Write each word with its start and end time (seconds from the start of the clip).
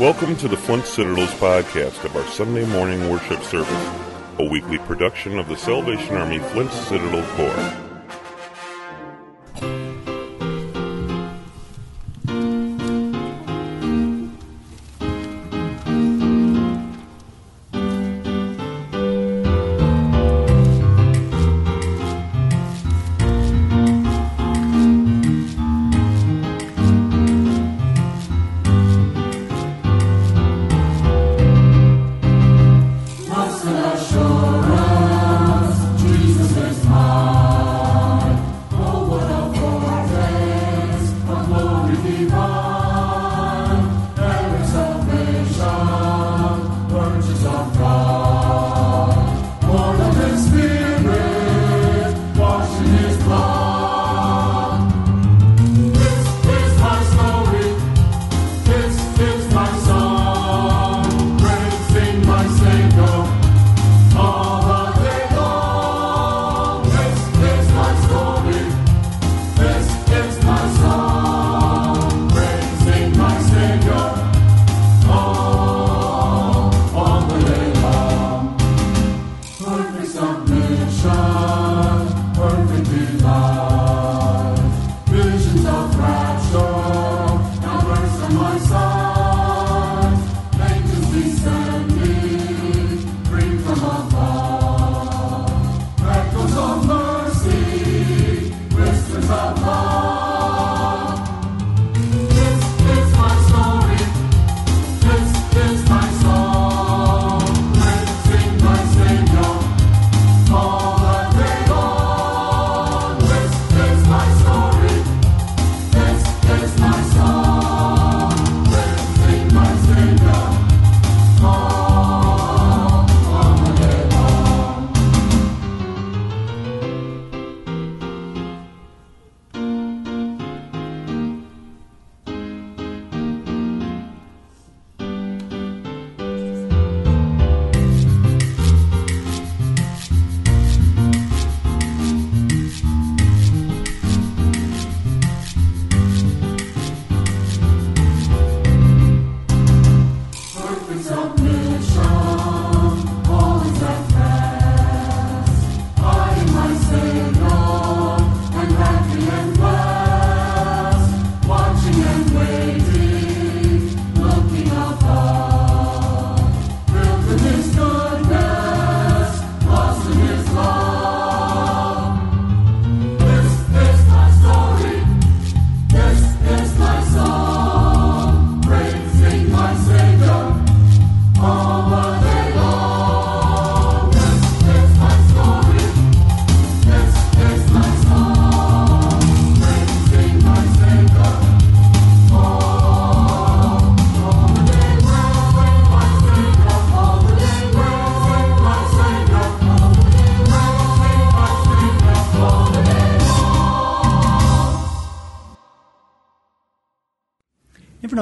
Welcome 0.00 0.34
to 0.36 0.48
the 0.48 0.56
Flint 0.56 0.86
Citadel's 0.86 1.28
podcast 1.34 2.04
of 2.06 2.16
our 2.16 2.26
Sunday 2.28 2.64
morning 2.64 3.10
worship 3.10 3.42
service, 3.42 4.00
a 4.38 4.48
weekly 4.48 4.78
production 4.78 5.38
of 5.38 5.46
the 5.46 5.58
Salvation 5.58 6.16
Army 6.16 6.38
Flint 6.38 6.72
Citadel 6.72 7.22
Corps. 7.36 7.89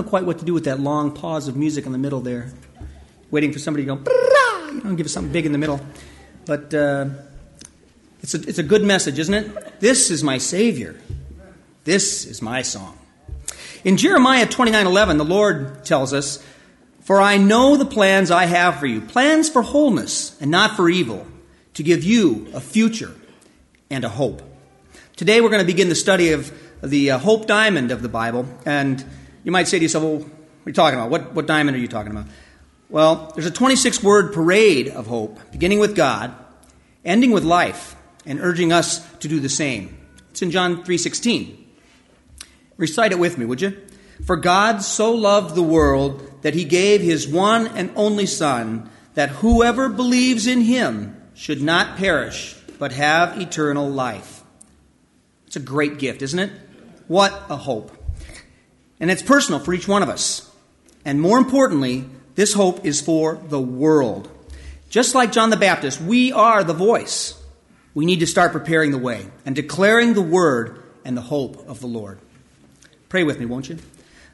Quite 0.02 0.24
what 0.24 0.38
to 0.38 0.44
do 0.44 0.54
with 0.54 0.64
that 0.64 0.80
long 0.80 1.12
pause 1.12 1.48
of 1.48 1.56
music 1.56 1.86
in 1.86 1.92
the 1.92 1.98
middle 1.98 2.20
there, 2.20 2.52
waiting 3.30 3.52
for 3.52 3.58
somebody 3.58 3.86
to 3.86 3.96
go, 3.96 4.12
you 4.72 4.82
know, 4.82 4.94
give 4.94 5.06
us 5.06 5.12
something 5.12 5.32
big 5.32 5.46
in 5.46 5.52
the 5.52 5.58
middle. 5.58 5.80
But 6.44 6.72
uh, 6.72 7.06
it's, 8.22 8.34
a, 8.34 8.48
it's 8.48 8.58
a 8.58 8.62
good 8.62 8.82
message, 8.82 9.18
isn't 9.18 9.34
it? 9.34 9.80
This 9.80 10.10
is 10.10 10.24
my 10.24 10.38
Savior. 10.38 11.00
This 11.84 12.26
is 12.26 12.42
my 12.42 12.62
song. 12.62 12.98
In 13.84 13.96
Jeremiah 13.96 14.46
29:11, 14.46 15.18
the 15.18 15.24
Lord 15.24 15.84
tells 15.84 16.12
us, 16.12 16.42
"For 17.00 17.20
I 17.20 17.36
know 17.36 17.76
the 17.76 17.86
plans 17.86 18.30
I 18.30 18.46
have 18.46 18.78
for 18.78 18.86
you, 18.86 19.00
plans 19.00 19.48
for 19.48 19.62
wholeness 19.62 20.36
and 20.40 20.50
not 20.50 20.76
for 20.76 20.88
evil, 20.90 21.26
to 21.74 21.82
give 21.82 22.04
you 22.04 22.48
a 22.52 22.60
future 22.60 23.14
and 23.88 24.04
a 24.04 24.08
hope." 24.08 24.42
Today 25.16 25.40
we're 25.40 25.48
going 25.48 25.62
to 25.62 25.66
begin 25.66 25.88
the 25.88 25.94
study 25.94 26.32
of 26.32 26.52
the 26.82 27.12
uh, 27.12 27.18
hope 27.18 27.46
diamond 27.46 27.90
of 27.90 28.02
the 28.02 28.08
Bible, 28.08 28.46
and 28.66 29.04
you 29.44 29.52
might 29.52 29.68
say 29.68 29.78
to 29.78 29.82
yourself, 29.82 30.04
well, 30.04 30.18
what 30.18 30.26
are 30.26 30.70
you 30.70 30.72
talking 30.72 30.98
about? 30.98 31.10
What, 31.10 31.34
what 31.34 31.46
diamond 31.46 31.76
are 31.76 31.80
you 31.80 31.88
talking 31.88 32.12
about? 32.12 32.26
Well, 32.90 33.32
there's 33.34 33.46
a 33.46 33.50
26 33.50 34.02
word 34.02 34.32
parade 34.32 34.88
of 34.88 35.06
hope, 35.06 35.38
beginning 35.52 35.78
with 35.78 35.94
God, 35.94 36.34
ending 37.04 37.32
with 37.32 37.44
life, 37.44 37.96
and 38.24 38.40
urging 38.40 38.72
us 38.72 39.06
to 39.16 39.28
do 39.28 39.40
the 39.40 39.48
same. 39.48 39.96
It's 40.30 40.42
in 40.42 40.50
John 40.50 40.84
3:16. 40.84 41.64
Recite 42.76 43.12
it 43.12 43.18
with 43.18 43.38
me, 43.38 43.44
would 43.44 43.60
you? 43.60 43.76
For 44.24 44.36
God 44.36 44.82
so 44.82 45.12
loved 45.12 45.54
the 45.54 45.62
world 45.62 46.42
that 46.42 46.54
he 46.54 46.64
gave 46.64 47.00
his 47.00 47.26
one 47.26 47.66
and 47.68 47.90
only 47.96 48.26
son 48.26 48.88
that 49.14 49.30
whoever 49.30 49.88
believes 49.88 50.46
in 50.46 50.62
him 50.62 51.16
should 51.34 51.60
not 51.60 51.96
perish 51.96 52.54
but 52.78 52.92
have 52.92 53.40
eternal 53.40 53.88
life. 53.88 54.42
It's 55.46 55.56
a 55.56 55.60
great 55.60 55.98
gift, 55.98 56.22
isn't 56.22 56.38
it? 56.38 56.52
What 57.08 57.32
a 57.48 57.56
hope. 57.56 57.97
And 59.00 59.10
it's 59.10 59.22
personal 59.22 59.60
for 59.60 59.72
each 59.74 59.88
one 59.88 60.02
of 60.02 60.08
us. 60.08 60.50
And 61.04 61.20
more 61.20 61.38
importantly, 61.38 62.04
this 62.34 62.54
hope 62.54 62.84
is 62.84 63.00
for 63.00 63.36
the 63.36 63.60
world. 63.60 64.30
Just 64.90 65.14
like 65.14 65.32
John 65.32 65.50
the 65.50 65.56
Baptist, 65.56 66.00
we 66.00 66.32
are 66.32 66.64
the 66.64 66.72
voice. 66.72 67.40
We 67.94 68.06
need 68.06 68.20
to 68.20 68.26
start 68.26 68.52
preparing 68.52 68.90
the 68.90 68.98
way 68.98 69.26
and 69.44 69.54
declaring 69.54 70.14
the 70.14 70.22
word 70.22 70.82
and 71.04 71.16
the 71.16 71.22
hope 71.22 71.68
of 71.68 71.80
the 71.80 71.86
Lord. 71.86 72.18
Pray 73.08 73.24
with 73.24 73.38
me, 73.38 73.46
won't 73.46 73.68
you? 73.68 73.78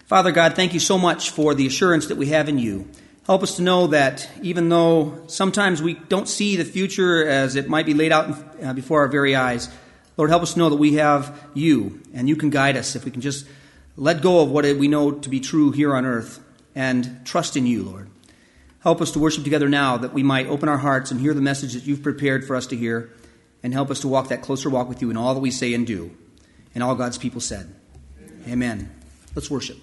Father 0.06 0.32
God, 0.32 0.54
thank 0.54 0.74
you 0.74 0.80
so 0.80 0.98
much 0.98 1.30
for 1.30 1.54
the 1.54 1.66
assurance 1.66 2.08
that 2.08 2.16
we 2.16 2.26
have 2.26 2.48
in 2.48 2.58
you. 2.58 2.88
Help 3.26 3.42
us 3.42 3.56
to 3.56 3.62
know 3.62 3.86
that 3.86 4.28
even 4.42 4.68
though 4.68 5.22
sometimes 5.28 5.80
we 5.80 5.94
don't 5.94 6.28
see 6.28 6.56
the 6.56 6.64
future 6.64 7.26
as 7.26 7.56
it 7.56 7.68
might 7.68 7.86
be 7.86 7.94
laid 7.94 8.12
out 8.12 8.36
uh, 8.62 8.74
before 8.74 9.00
our 9.00 9.08
very 9.08 9.34
eyes, 9.34 9.70
Lord, 10.16 10.28
help 10.28 10.42
us 10.42 10.52
to 10.52 10.58
know 10.58 10.68
that 10.68 10.76
we 10.76 10.94
have 10.94 11.48
you 11.54 12.02
and 12.12 12.28
you 12.28 12.36
can 12.36 12.50
guide 12.50 12.76
us 12.76 12.96
if 12.96 13.04
we 13.04 13.10
can 13.10 13.22
just 13.22 13.46
let 13.96 14.22
go 14.22 14.40
of 14.40 14.50
what 14.50 14.64
we 14.64 14.88
know 14.88 15.12
to 15.12 15.28
be 15.28 15.40
true 15.40 15.70
here 15.70 15.94
on 15.94 16.04
earth 16.04 16.40
and 16.74 17.24
trust 17.24 17.56
in 17.56 17.66
you, 17.66 17.82
Lord. 17.82 18.10
Help 18.80 19.00
us 19.00 19.12
to 19.12 19.18
worship 19.18 19.44
together 19.44 19.68
now 19.68 19.96
that 19.96 20.12
we 20.12 20.22
might 20.22 20.46
open 20.46 20.68
our 20.68 20.78
hearts 20.78 21.10
and 21.10 21.20
hear 21.20 21.32
the 21.32 21.40
message 21.40 21.72
that 21.74 21.84
you've 21.84 22.02
prepared 22.02 22.44
for 22.44 22.54
us 22.54 22.66
to 22.66 22.76
hear, 22.76 23.10
and 23.62 23.72
help 23.72 23.90
us 23.90 24.00
to 24.00 24.08
walk 24.08 24.28
that 24.28 24.42
closer 24.42 24.68
walk 24.68 24.88
with 24.88 25.00
you 25.00 25.10
in 25.10 25.16
all 25.16 25.32
that 25.32 25.40
we 25.40 25.50
say 25.50 25.72
and 25.72 25.86
do. 25.86 26.14
And 26.74 26.82
all 26.82 26.94
God's 26.94 27.16
people 27.16 27.40
said, 27.40 27.74
Amen. 28.46 28.52
Amen. 28.52 28.94
Let's 29.34 29.50
worship. 29.50 29.78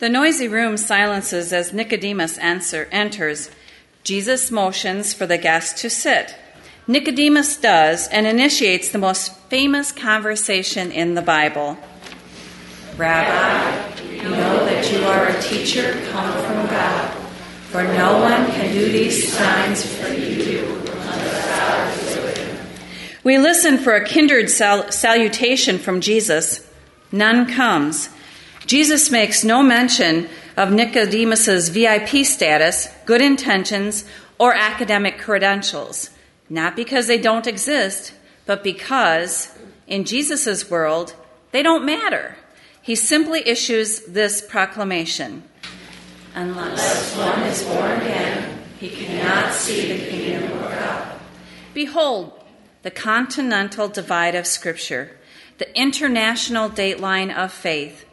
The 0.00 0.08
noisy 0.08 0.48
room 0.48 0.78
silences 0.78 1.52
as 1.52 1.74
Nicodemus 1.74 2.38
answer, 2.38 2.88
enters. 2.90 3.50
Jesus 4.02 4.50
motions 4.50 5.12
for 5.12 5.26
the 5.26 5.36
guest 5.36 5.76
to 5.78 5.90
sit. 5.90 6.34
Nicodemus 6.86 7.58
does 7.58 8.08
and 8.08 8.26
initiates 8.26 8.88
the 8.88 8.98
most 8.98 9.36
famous 9.50 9.92
conversation 9.92 10.90
in 10.90 11.16
the 11.16 11.20
Bible. 11.20 11.76
Rabbi, 12.96 14.02
you 14.10 14.22
know 14.22 14.64
that 14.64 14.90
you 14.90 15.04
are 15.04 15.26
a 15.26 15.42
teacher 15.42 15.92
come 16.10 16.32
from 16.44 16.66
God, 16.68 17.10
for 17.68 17.84
no 17.84 18.22
one 18.22 18.46
can 18.52 18.72
do 18.72 18.90
these 18.90 19.30
signs 19.30 19.84
for 19.84 20.08
you. 20.08 20.80
We 23.22 23.36
listen 23.36 23.76
for 23.76 23.96
a 23.96 24.06
kindred 24.06 24.48
sal- 24.48 24.90
salutation 24.90 25.78
from 25.78 26.00
Jesus. 26.00 26.66
None 27.12 27.52
comes. 27.52 28.08
Jesus 28.66 29.10
makes 29.10 29.42
no 29.42 29.62
mention 29.62 30.28
of 30.56 30.70
Nicodemus's 30.70 31.68
VIP 31.70 32.24
status, 32.24 32.88
good 33.06 33.22
intentions, 33.22 34.04
or 34.38 34.54
academic 34.54 35.18
credentials, 35.18 36.10
not 36.48 36.76
because 36.76 37.06
they 37.06 37.18
don't 37.18 37.46
exist, 37.46 38.12
but 38.46 38.62
because 38.62 39.56
in 39.86 40.04
Jesus' 40.04 40.70
world, 40.70 41.14
they 41.52 41.62
don't 41.62 41.84
matter. 41.84 42.36
He 42.82 42.94
simply 42.94 43.46
issues 43.46 44.00
this 44.06 44.40
proclamation 44.40 45.44
Unless 46.34 47.16
one 47.16 47.42
is 47.42 47.62
born 47.64 48.00
again, 48.00 48.62
he 48.78 48.88
cannot 48.88 49.52
see 49.52 49.92
the 49.92 50.10
kingdom 50.10 50.52
of 50.52 50.70
God. 50.70 51.20
Behold, 51.74 52.32
the 52.82 52.90
continental 52.90 53.88
divide 53.88 54.36
of 54.36 54.46
Scripture, 54.46 55.10
the 55.58 55.76
international 55.76 56.70
dateline 56.70 57.34
of 57.34 57.52
faith. 57.52 58.06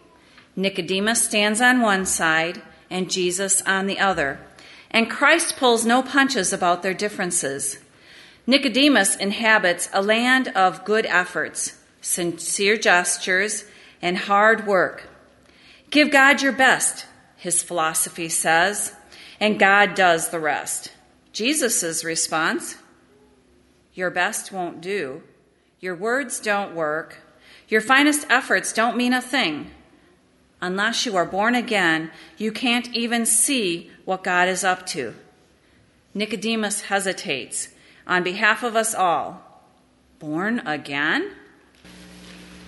Nicodemus 0.58 1.24
stands 1.24 1.62
on 1.62 1.82
one 1.82 2.04
side 2.08 2.64
and 2.90 3.12
Jesus 3.12 3.62
on 3.62 3.86
the 3.86 4.00
other, 4.00 4.40
and 4.90 5.08
Christ 5.08 5.56
pulls 5.56 5.86
no 5.86 6.02
punches 6.02 6.52
about 6.52 6.82
their 6.82 6.96
differences. 6.96 7.78
Nicodemus 8.48 9.16
inhabits 9.18 9.88
a 9.94 10.02
land 10.02 10.48
of 10.50 10.84
good 10.84 11.06
efforts, 11.06 11.78
sincere 12.02 12.76
gestures, 12.76 13.66
and 14.02 14.18
hard 14.18 14.66
work. 14.66 15.08
Give 15.92 16.10
God 16.10 16.42
your 16.42 16.54
best, 16.54 17.06
his 17.36 17.62
philosophy 17.62 18.28
says, 18.28 18.96
and 19.40 19.60
God 19.60 19.94
does 19.94 20.30
the 20.30 20.40
rest. 20.40 20.92
Jesus' 21.34 22.04
response 22.04 22.78
Your 23.94 24.10
best 24.10 24.52
won't 24.52 24.82
do. 24.82 25.22
Your 25.80 25.96
words 25.96 26.40
don't 26.40 26.76
work. 26.76 27.18
Your 27.68 27.82
finest 27.82 28.26
efforts 28.30 28.74
don't 28.74 28.98
mean 28.98 29.14
a 29.14 29.22
thing. 29.22 29.72
Unless 30.62 31.06
you 31.06 31.16
are 31.16 31.26
born 31.26 31.54
again, 31.54 32.12
you 32.38 32.52
can't 32.52 32.92
even 32.94 33.26
see 33.26 33.92
what 34.06 34.24
God 34.24 34.48
is 34.48 34.64
up 34.64 34.86
to. 34.88 35.14
Nicodemus 36.14 36.82
hesitates 36.82 37.70
on 38.08 38.24
behalf 38.24 38.64
of 38.64 38.76
us 38.76 38.96
all. 38.96 39.64
Born 40.18 40.60
again? 40.66 41.32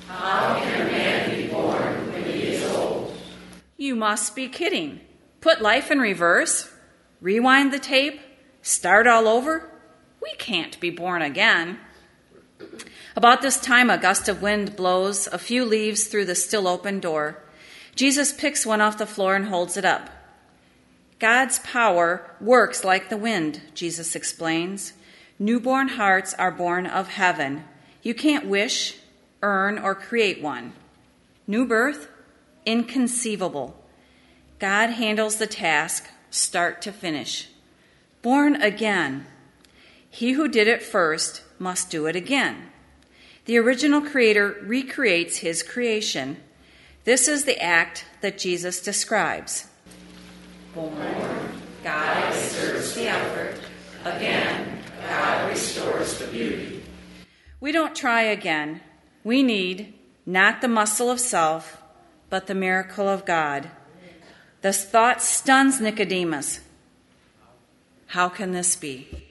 How 0.08 0.60
can 0.60 0.88
a 0.88 0.91
man 0.91 1.36
be 1.36 1.48
born 1.48 2.12
when 2.12 2.24
he 2.25 2.41
is 2.43 2.63
old? 2.75 3.15
You 3.77 3.96
must 3.96 4.36
be 4.36 4.48
kidding. 4.48 5.00
Put 5.41 5.62
life 5.62 5.89
in 5.89 6.00
reverse? 6.00 6.72
Rewind 7.22 7.74
the 7.74 7.79
tape? 7.79 8.19
Start 8.62 9.08
all 9.08 9.27
over? 9.27 9.72
We 10.22 10.34
can't 10.38 10.79
be 10.79 10.91
born 10.91 11.24
again. 11.24 11.79
About 13.15 13.41
this 13.41 13.60
time, 13.60 13.89
a 13.89 13.98
gust 13.98 14.29
of 14.29 14.41
wind 14.41 14.75
blows 14.75 15.27
a 15.27 15.39
few 15.39 15.65
leaves 15.65 16.05
through 16.05 16.25
the 16.25 16.36
still 16.36 16.67
open 16.67 17.00
door. 17.00 17.41
Jesus 17.96 18.31
picks 18.31 18.65
one 18.65 18.81
off 18.81 18.98
the 18.98 19.05
floor 19.05 19.36
and 19.36 19.46
holds 19.46 19.77
it 19.77 19.86
up. 19.86 20.10
God's 21.19 21.60
power 21.60 22.36
works 22.39 22.84
like 22.84 23.10
the 23.10 23.17
wind, 23.17 23.62
Jesus 23.74 24.15
explains. 24.15 24.93
Newborn 25.38 25.89
hearts 25.89 26.34
are 26.36 26.51
born 26.51 26.86
of 26.86 27.10
heaven. 27.10 27.65
You 28.01 28.13
can't 28.13 28.48
wish, 28.48 28.98
earn, 29.41 29.77
or 29.77 29.96
create 29.96 30.41
one. 30.41 30.74
New 31.46 31.65
birth? 31.65 32.10
Inconceivable. 32.65 33.75
God 34.60 34.91
handles 34.91 35.38
the 35.38 35.48
task, 35.48 36.08
start 36.29 36.81
to 36.84 36.91
finish. 36.91 37.50
Born 38.22 38.62
again. 38.62 39.25
He 40.10 40.34
who 40.34 40.48
did 40.48 40.67
it 40.67 40.84
first 40.84 41.43
must 41.58 41.89
do 41.89 42.05
it 42.05 42.15
again. 42.15 42.69
The 43.46 43.58
original 43.58 44.01
creator 44.01 44.58
recreates 44.62 45.38
his 45.38 45.63
creation. 45.63 46.38
This 47.05 47.27
is 47.27 47.45
the 47.45 47.61
act 47.61 48.05
that 48.21 48.37
Jesus 48.37 48.81
describes. 48.81 49.67
Born, 50.75 50.93
God 51.83 52.33
exerts 52.33 52.93
the 52.93 53.07
effort. 53.07 53.59
Again, 54.05 54.81
God 55.07 55.49
restores 55.49 56.19
the 56.19 56.27
beauty. 56.27 56.83
We 57.59 57.71
don't 57.71 57.95
try 57.95 58.21
again. 58.21 58.81
We 59.23 59.43
need 59.43 59.93
not 60.25 60.61
the 60.61 60.67
muscle 60.67 61.09
of 61.09 61.19
self, 61.19 61.81
but 62.29 62.47
the 62.47 62.55
miracle 62.55 63.07
of 63.07 63.25
God. 63.25 63.69
This 64.61 64.83
thought 64.83 65.21
stuns 65.21 65.81
Nicodemus. 65.81 66.59
How 68.07 68.29
can 68.29 68.51
this 68.51 68.75
be? 68.75 69.28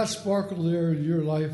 That 0.00 0.08
sparkle 0.08 0.62
there 0.62 0.92
in 0.92 1.04
your 1.04 1.22
life? 1.22 1.52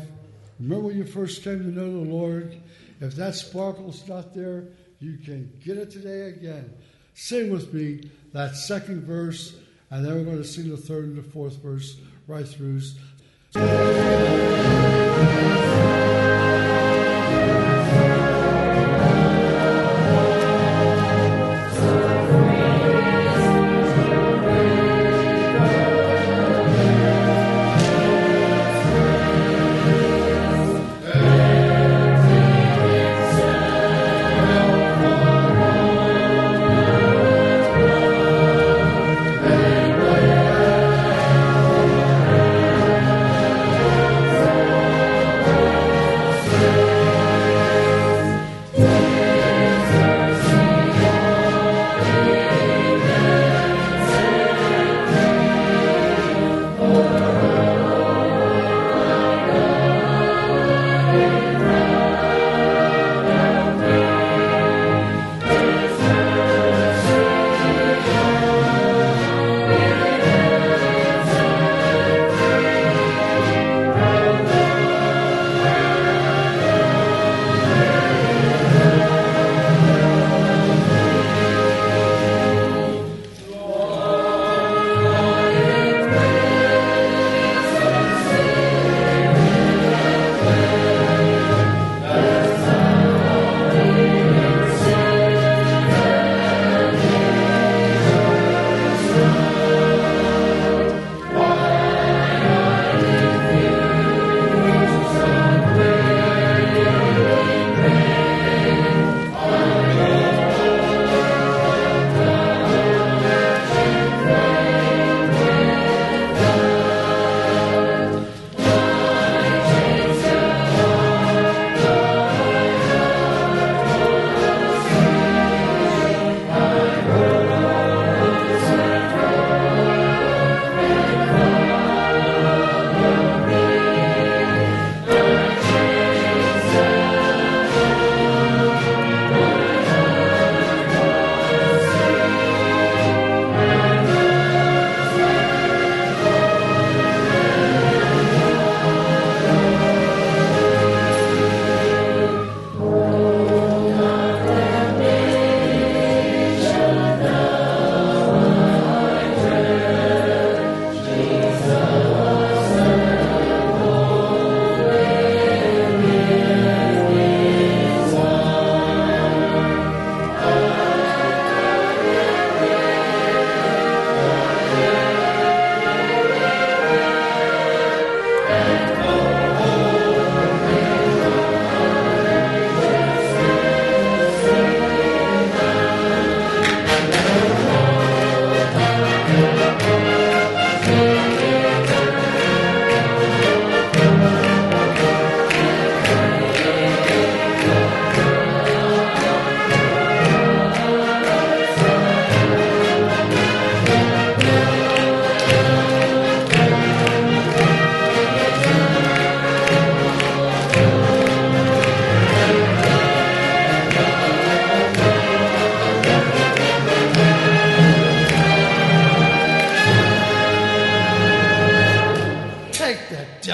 Remember 0.57 0.87
when 0.87 0.97
you 0.97 1.03
first 1.03 1.43
came 1.43 1.59
to 1.59 1.67
know 1.67 1.91
the 1.91 2.09
Lord? 2.09 2.55
If 3.01 3.13
that 3.15 3.35
sparkle's 3.35 4.07
not 4.07 4.33
there, 4.33 4.69
you 4.99 5.17
can 5.17 5.51
get 5.63 5.77
it 5.77 5.91
today 5.91 6.29
again. 6.29 6.73
Sing 7.13 7.51
with 7.51 7.73
me 7.73 8.09
that 8.31 8.55
second 8.55 9.03
verse, 9.03 9.57
and 9.91 10.05
then 10.05 10.15
we're 10.15 10.23
going 10.23 10.37
to 10.37 10.45
sing 10.45 10.69
the 10.69 10.77
third 10.77 11.05
and 11.05 11.17
the 11.17 11.23
fourth 11.23 11.57
verse 11.57 11.97
right 12.25 12.47
through. 12.47 12.79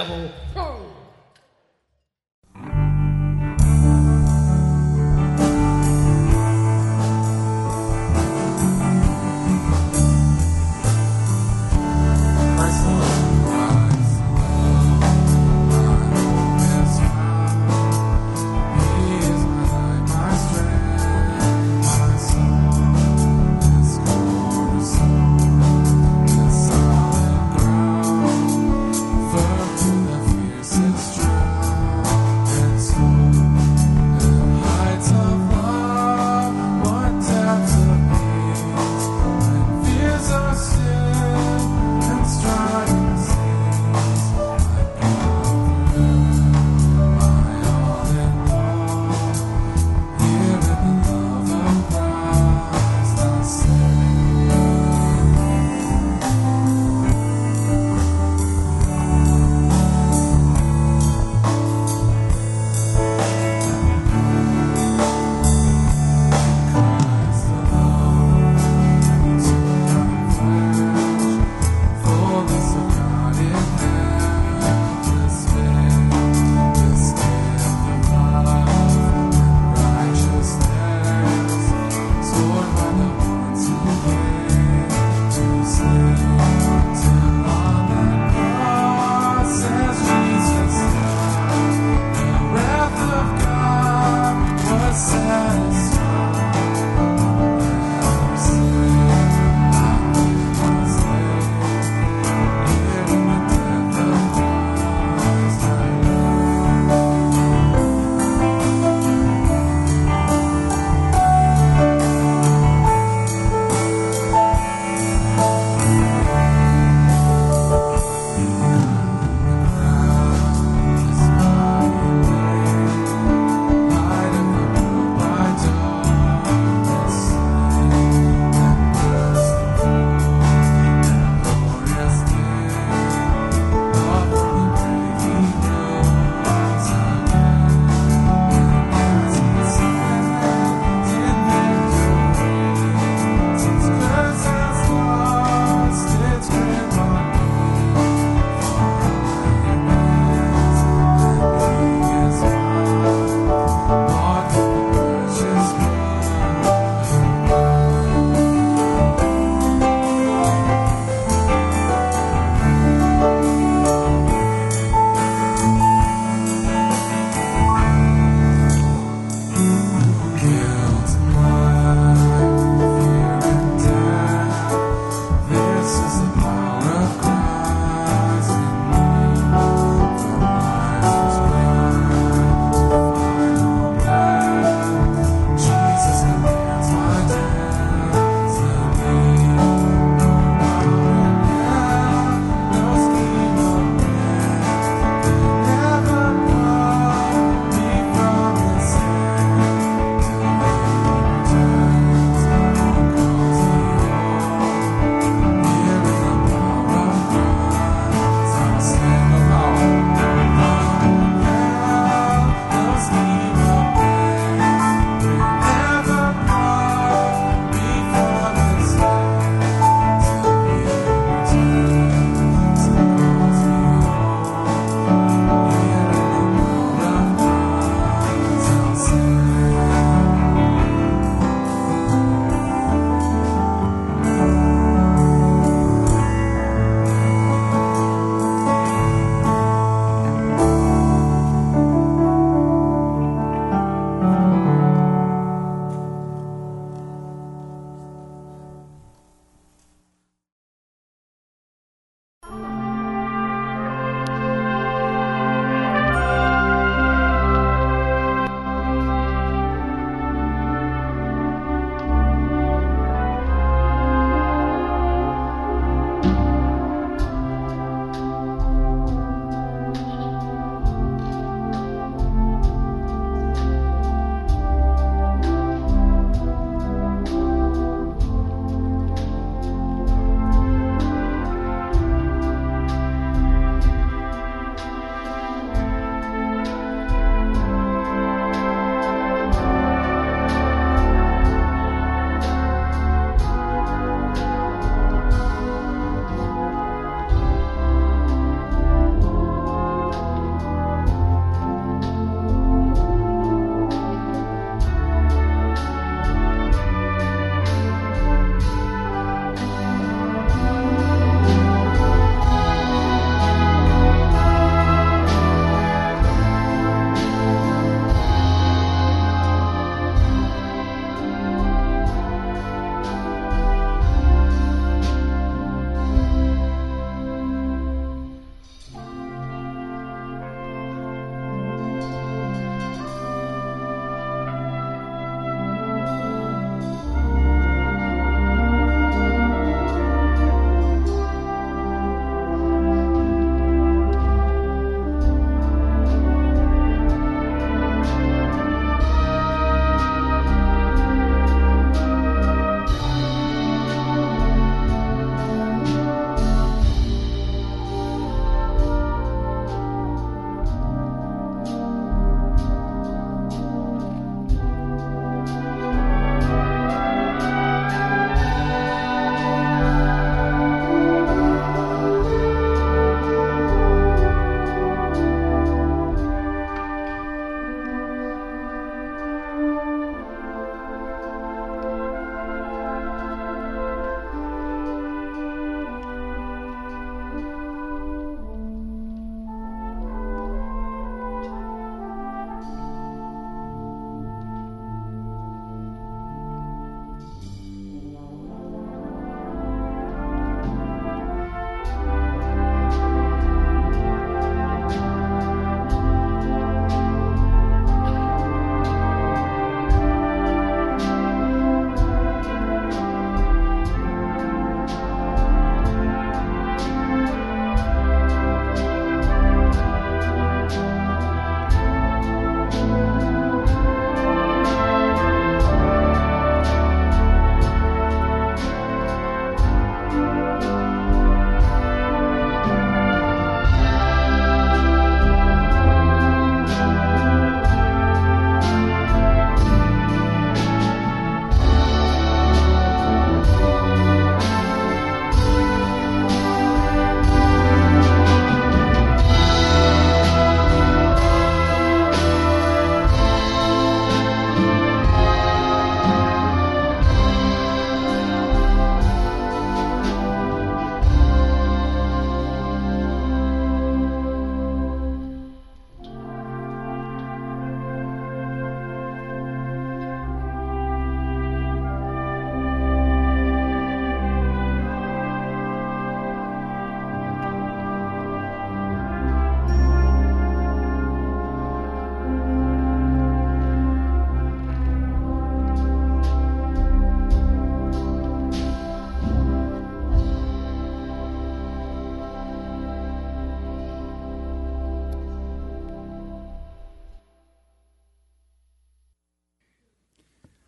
devil 0.04 0.43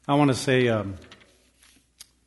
I 0.07 0.13
want 0.13 0.29
to 0.29 0.35
say 0.35 0.67
a 0.67 0.81
um, 0.81 0.97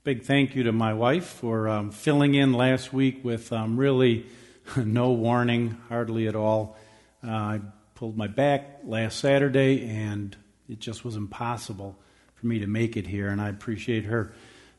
big 0.03 0.25
thank 0.25 0.57
you 0.57 0.65
to 0.65 0.73
my 0.73 0.95
wife 0.95 1.27
for 1.27 1.69
um, 1.69 1.93
filling 1.93 2.35
in 2.35 2.53
last 2.53 2.93
week 2.93 3.25
with 3.25 3.53
um, 3.53 3.77
really 3.77 4.27
no 4.77 5.13
warning, 5.13 5.79
hardly 5.89 6.27
at 6.27 6.35
all. 6.35 6.77
Uh, 7.25 7.31
I 7.31 7.61
pulled 7.95 8.17
my 8.17 8.27
back 8.27 8.81
last 8.83 9.21
Saturday, 9.21 9.89
and 9.89 10.37
it 10.69 10.81
just 10.81 11.05
was 11.05 11.15
impossible 11.15 11.97
for 12.35 12.49
me 12.49 12.59
to 12.59 12.67
make 12.67 12.97
it 12.97 13.07
here. 13.07 13.29
And 13.29 13.41
I 13.41 13.49
appreciate 13.49 14.07
her 14.07 14.33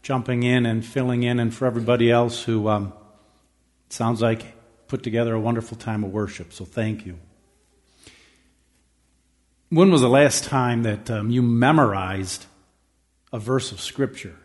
jumping 0.03 0.43
in 0.43 0.65
and 0.65 0.85
filling 0.85 1.23
in, 1.23 1.39
and 1.39 1.53
for 1.53 1.67
everybody 1.67 2.11
else 2.11 2.43
who 2.43 2.67
um, 2.67 2.91
sounds 3.87 4.21
like 4.21 4.43
put 4.89 5.03
together 5.03 5.33
a 5.33 5.39
wonderful 5.39 5.77
time 5.77 6.03
of 6.03 6.11
worship. 6.11 6.51
So 6.51 6.65
thank 6.65 7.05
you. 7.05 7.17
When 9.69 9.89
was 9.89 10.01
the 10.01 10.09
last 10.09 10.43
time 10.43 10.83
that 10.83 11.09
um, 11.09 11.29
you 11.29 11.41
memorized 11.41 12.45
a 13.31 13.39
verse 13.39 13.71
of 13.71 13.79
Scripture. 13.79 14.35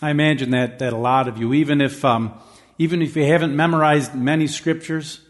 I 0.00 0.10
imagine 0.10 0.50
that, 0.50 0.78
that 0.78 0.92
a 0.92 0.96
lot 0.98 1.28
of 1.28 1.38
you, 1.38 1.54
even 1.54 1.80
if, 1.80 2.04
um, 2.04 2.34
even 2.78 3.02
if 3.02 3.16
you 3.16 3.24
haven't 3.24 3.54
memorized 3.54 4.14
many 4.14 4.46
Scriptures, 4.46 5.20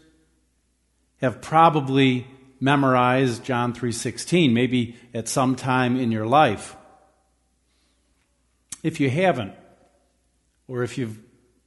have 1.21 1.41
probably 1.41 2.27
memorized 2.59 3.43
John 3.43 3.73
3:16 3.73 4.53
maybe 4.53 4.95
at 5.13 5.27
some 5.27 5.55
time 5.55 5.95
in 5.97 6.11
your 6.11 6.25
life. 6.25 6.75
If 8.83 8.99
you 8.99 9.09
haven't 9.09 9.53
or 10.67 10.83
if 10.83 10.97
you've 10.97 11.19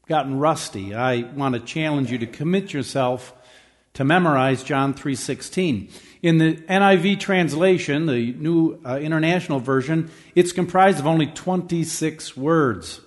gotten 0.07 0.39
rusty, 0.39 0.95
I 0.95 1.23
want 1.23 1.55
to 1.55 1.61
challenge 1.61 2.11
you 2.11 2.19
to 2.19 2.27
commit 2.27 2.73
yourself 2.73 3.35
to 3.95 4.05
memorize 4.05 4.63
John 4.63 4.95
3:16. 4.95 5.89
In 6.23 6.39
the 6.39 6.55
NIV 6.69 7.19
translation, 7.19 8.07
the 8.07 8.33
New 8.33 8.81
uh, 8.85 8.99
International 8.99 9.59
Version, 9.59 10.11
it's 10.35 10.53
comprised 10.53 10.99
of 10.99 11.07
only 11.07 11.27
26 11.27 12.37
words. 12.37 13.01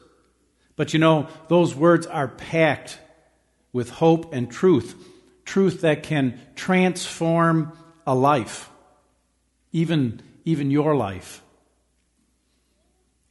But 0.76 0.94
you 0.94 1.00
know, 1.00 1.28
those 1.48 1.74
words 1.74 2.06
are 2.06 2.28
packed 2.28 3.00
with 3.72 3.90
hope 3.90 4.34
and 4.34 4.52
truth, 4.52 4.96
truth 5.46 5.82
that 5.82 6.04
can 6.04 6.40
transform 6.56 7.72
a 8.06 8.14
life, 8.14 8.70
even, 9.72 10.22
even 10.44 10.72
your 10.72 10.96
life. 10.96 11.42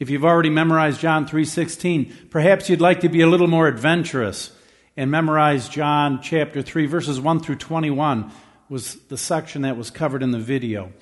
If 0.01 0.11
you've 0.11 0.25
already 0.25 0.51
memorized 0.51 1.01
John 1.01 1.27
3:16, 1.27 2.31
perhaps 2.31 2.69
you'd 2.69 2.81
like 2.81 3.01
to 3.01 3.09
be 3.09 3.21
a 3.21 3.29
little 3.29 3.47
more 3.47 3.69
adventurous 3.69 4.51
and 4.97 5.11
memorize 5.11 5.69
John 5.69 6.23
chapter 6.23 6.63
3 6.63 6.87
verses 6.87 7.21
1 7.21 7.41
through 7.41 7.57
21 7.57 8.31
was 8.69 8.95
the 9.09 9.19
section 9.19 9.63
that 9.63 9.77
was 9.77 9.91
covered 9.91 10.23
in 10.23 10.31
the 10.31 10.39
video. 10.39 10.93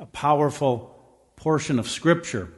A 0.00 0.06
powerful 0.06 0.98
portion 1.36 1.78
of 1.78 1.88
Scripture. 1.88 2.52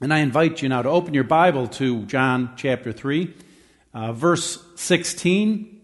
And 0.00 0.12
I 0.12 0.18
invite 0.18 0.62
you 0.62 0.68
now 0.68 0.82
to 0.82 0.88
open 0.88 1.14
your 1.14 1.24
Bible 1.24 1.68
to 1.68 2.04
John 2.06 2.52
chapter 2.56 2.92
3, 2.92 3.32
uh, 3.92 4.12
verse 4.12 4.62
16. 4.76 5.80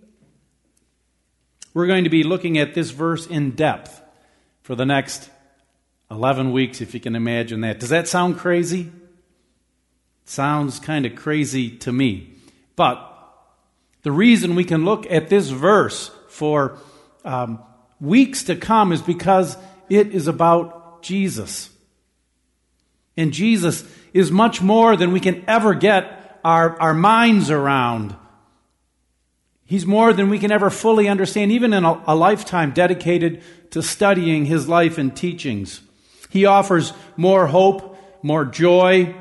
We're 1.72 1.86
going 1.86 2.04
to 2.04 2.10
be 2.10 2.24
looking 2.24 2.58
at 2.58 2.74
this 2.74 2.90
verse 2.90 3.26
in 3.26 3.52
depth 3.52 4.02
for 4.62 4.74
the 4.74 4.84
next 4.84 5.30
11 6.10 6.52
weeks, 6.52 6.80
if 6.80 6.92
you 6.92 7.00
can 7.00 7.14
imagine 7.14 7.60
that. 7.60 7.78
Does 7.78 7.90
that 7.90 8.08
sound 8.08 8.38
crazy? 8.38 8.90
Sounds 10.24 10.80
kind 10.80 11.06
of 11.06 11.14
crazy 11.14 11.70
to 11.78 11.92
me. 11.92 12.34
But 12.74 13.09
the 14.02 14.12
reason 14.12 14.54
we 14.54 14.64
can 14.64 14.84
look 14.84 15.10
at 15.10 15.28
this 15.28 15.48
verse 15.48 16.10
for 16.28 16.78
um, 17.24 17.60
weeks 18.00 18.44
to 18.44 18.56
come 18.56 18.92
is 18.92 19.02
because 19.02 19.56
it 19.88 20.08
is 20.08 20.26
about 20.26 21.02
Jesus. 21.02 21.70
And 23.16 23.32
Jesus 23.32 23.84
is 24.14 24.30
much 24.30 24.62
more 24.62 24.96
than 24.96 25.12
we 25.12 25.20
can 25.20 25.44
ever 25.46 25.74
get 25.74 26.40
our, 26.44 26.80
our 26.80 26.94
minds 26.94 27.50
around. 27.50 28.16
He's 29.66 29.86
more 29.86 30.12
than 30.12 30.30
we 30.30 30.38
can 30.38 30.50
ever 30.50 30.70
fully 30.70 31.08
understand, 31.08 31.52
even 31.52 31.72
in 31.72 31.84
a, 31.84 32.02
a 32.06 32.16
lifetime 32.16 32.72
dedicated 32.72 33.42
to 33.70 33.82
studying 33.82 34.46
his 34.46 34.68
life 34.68 34.98
and 34.98 35.14
teachings. 35.14 35.80
He 36.30 36.46
offers 36.46 36.92
more 37.16 37.46
hope, 37.46 37.98
more 38.22 38.44
joy 38.44 39.14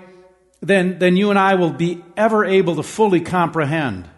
than, 0.62 1.00
than 1.00 1.18
you 1.18 1.30
and 1.30 1.39
I 1.39 1.56
will 1.56 1.72
be 1.72 2.04
ever 2.15 2.46
able 2.46 2.76
to 2.78 2.84
fully 2.84 3.22
comprehend. 3.22 4.10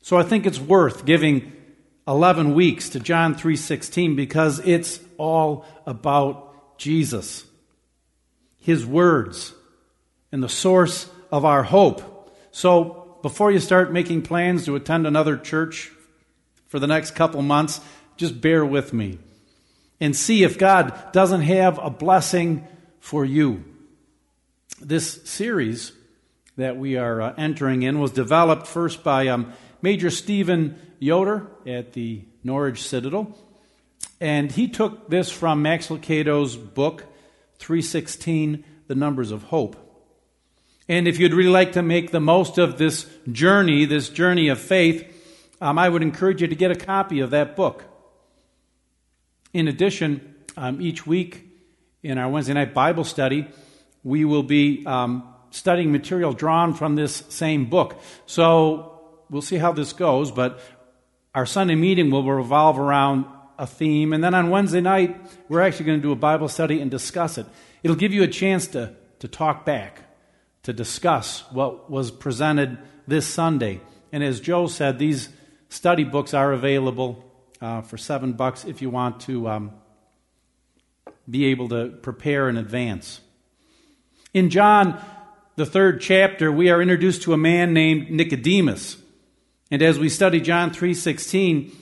So 0.00 0.16
I 0.16 0.22
think 0.22 0.46
it's 0.46 0.60
worth 0.60 1.04
giving 1.04 1.52
11 2.06 2.54
weeks 2.54 2.88
to 2.90 3.00
John 3.00 3.34
3:16 3.34 4.16
because 4.16 4.60
it's 4.60 5.00
all 5.18 5.66
about 5.84 6.78
Jesus. 6.78 7.44
His 8.58 8.86
words 8.86 9.52
and 10.32 10.42
the 10.42 10.48
source 10.48 11.10
of 11.30 11.44
our 11.44 11.62
hope. 11.62 12.32
So 12.50 13.18
before 13.22 13.50
you 13.50 13.58
start 13.58 13.92
making 13.92 14.22
plans 14.22 14.64
to 14.64 14.76
attend 14.76 15.06
another 15.06 15.36
church 15.36 15.90
for 16.66 16.78
the 16.78 16.86
next 16.86 17.12
couple 17.12 17.42
months, 17.42 17.80
just 18.16 18.40
bear 18.40 18.64
with 18.64 18.92
me 18.92 19.18
and 20.00 20.14
see 20.14 20.44
if 20.44 20.58
God 20.58 21.12
doesn't 21.12 21.42
have 21.42 21.78
a 21.78 21.90
blessing 21.90 22.66
for 23.00 23.24
you. 23.24 23.64
This 24.80 25.20
series 25.24 25.92
that 26.56 26.76
we 26.76 26.96
are 26.96 27.20
uh, 27.20 27.34
entering 27.36 27.82
in 27.82 27.98
was 28.00 28.12
developed 28.12 28.66
first 28.66 29.02
by 29.02 29.28
um, 29.28 29.52
Major 29.82 30.10
Stephen 30.10 30.78
Yoder 30.98 31.46
at 31.66 31.92
the 31.92 32.22
Norwich 32.42 32.82
Citadel. 32.82 33.36
And 34.20 34.50
he 34.50 34.68
took 34.68 35.08
this 35.08 35.30
from 35.30 35.62
Max 35.62 35.90
Lucado's 35.90 36.56
book, 36.56 37.04
316, 37.58 38.64
The 38.88 38.94
Numbers 38.94 39.30
of 39.30 39.44
Hope. 39.44 39.76
And 40.88 41.06
if 41.06 41.18
you'd 41.18 41.34
really 41.34 41.50
like 41.50 41.72
to 41.72 41.82
make 41.82 42.10
the 42.10 42.20
most 42.20 42.58
of 42.58 42.78
this 42.78 43.06
journey, 43.30 43.84
this 43.84 44.08
journey 44.08 44.48
of 44.48 44.58
faith, 44.58 45.06
um, 45.60 45.78
I 45.78 45.88
would 45.88 46.02
encourage 46.02 46.40
you 46.40 46.48
to 46.48 46.54
get 46.54 46.70
a 46.70 46.76
copy 46.76 47.20
of 47.20 47.30
that 47.30 47.54
book. 47.54 47.84
In 49.52 49.68
addition, 49.68 50.34
um, 50.56 50.80
each 50.80 51.06
week 51.06 51.44
in 52.02 52.18
our 52.18 52.28
Wednesday 52.28 52.54
night 52.54 52.74
Bible 52.74 53.04
study, 53.04 53.46
we 54.02 54.24
will 54.24 54.42
be 54.42 54.84
um, 54.86 55.34
studying 55.50 55.92
material 55.92 56.32
drawn 56.32 56.74
from 56.74 56.96
this 56.96 57.22
same 57.28 57.66
book. 57.66 58.00
So 58.26 58.97
we'll 59.30 59.42
see 59.42 59.56
how 59.56 59.72
this 59.72 59.92
goes, 59.92 60.30
but 60.30 60.60
our 61.34 61.46
Sunday 61.46 61.74
meeting 61.74 62.10
will 62.10 62.24
revolve 62.24 62.78
around 62.78 63.24
a 63.58 63.66
theme. 63.66 64.12
And 64.12 64.22
then 64.22 64.34
on 64.34 64.50
Wednesday 64.50 64.80
night, 64.80 65.16
we're 65.48 65.60
actually 65.60 65.86
going 65.86 65.98
to 65.98 66.02
do 66.02 66.12
a 66.12 66.16
Bible 66.16 66.48
study 66.48 66.80
and 66.80 66.90
discuss 66.90 67.38
it. 67.38 67.46
It'll 67.82 67.96
give 67.96 68.12
you 68.12 68.22
a 68.22 68.28
chance 68.28 68.66
to, 68.68 68.94
to 69.18 69.28
talk 69.28 69.64
back, 69.64 70.02
to 70.62 70.72
discuss 70.72 71.44
what 71.52 71.90
was 71.90 72.10
presented 72.10 72.78
this 73.06 73.26
Sunday. 73.26 73.80
And 74.12 74.22
as 74.22 74.40
Joe 74.40 74.66
said, 74.66 74.98
these 74.98 75.28
study 75.68 76.04
books 76.04 76.34
are 76.34 76.52
available 76.52 77.24
uh, 77.60 77.82
for 77.82 77.98
seven 77.98 78.32
bucks 78.32 78.64
if 78.64 78.80
you 78.80 78.90
want 78.90 79.20
to 79.20 79.48
um, 79.48 79.72
be 81.28 81.46
able 81.46 81.68
to 81.68 81.88
prepare 81.88 82.48
in 82.48 82.56
advance. 82.56 83.20
In 84.32 84.50
John, 84.50 85.00
the 85.56 85.66
third 85.66 86.00
chapter, 86.00 86.52
we 86.52 86.70
are 86.70 86.80
introduced 86.80 87.22
to 87.22 87.32
a 87.32 87.36
man 87.36 87.72
named 87.72 88.10
Nicodemus. 88.10 88.96
And 89.70 89.82
as 89.82 89.98
we 89.98 90.08
study 90.08 90.40
John 90.40 90.70
3:16, 90.70 91.72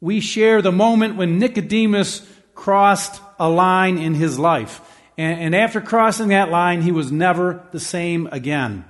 we 0.00 0.20
share 0.20 0.62
the 0.62 0.72
moment 0.72 1.16
when 1.16 1.38
Nicodemus 1.38 2.26
crossed 2.54 3.20
a 3.38 3.48
line 3.48 3.98
in 3.98 4.14
his 4.14 4.38
life. 4.38 4.80
And, 5.16 5.52
after 5.52 5.80
crossing 5.80 6.28
that 6.28 6.48
line, 6.48 6.82
he 6.82 6.92
was 6.92 7.10
never 7.10 7.64
the 7.72 7.80
same 7.80 8.28
again. 8.30 8.84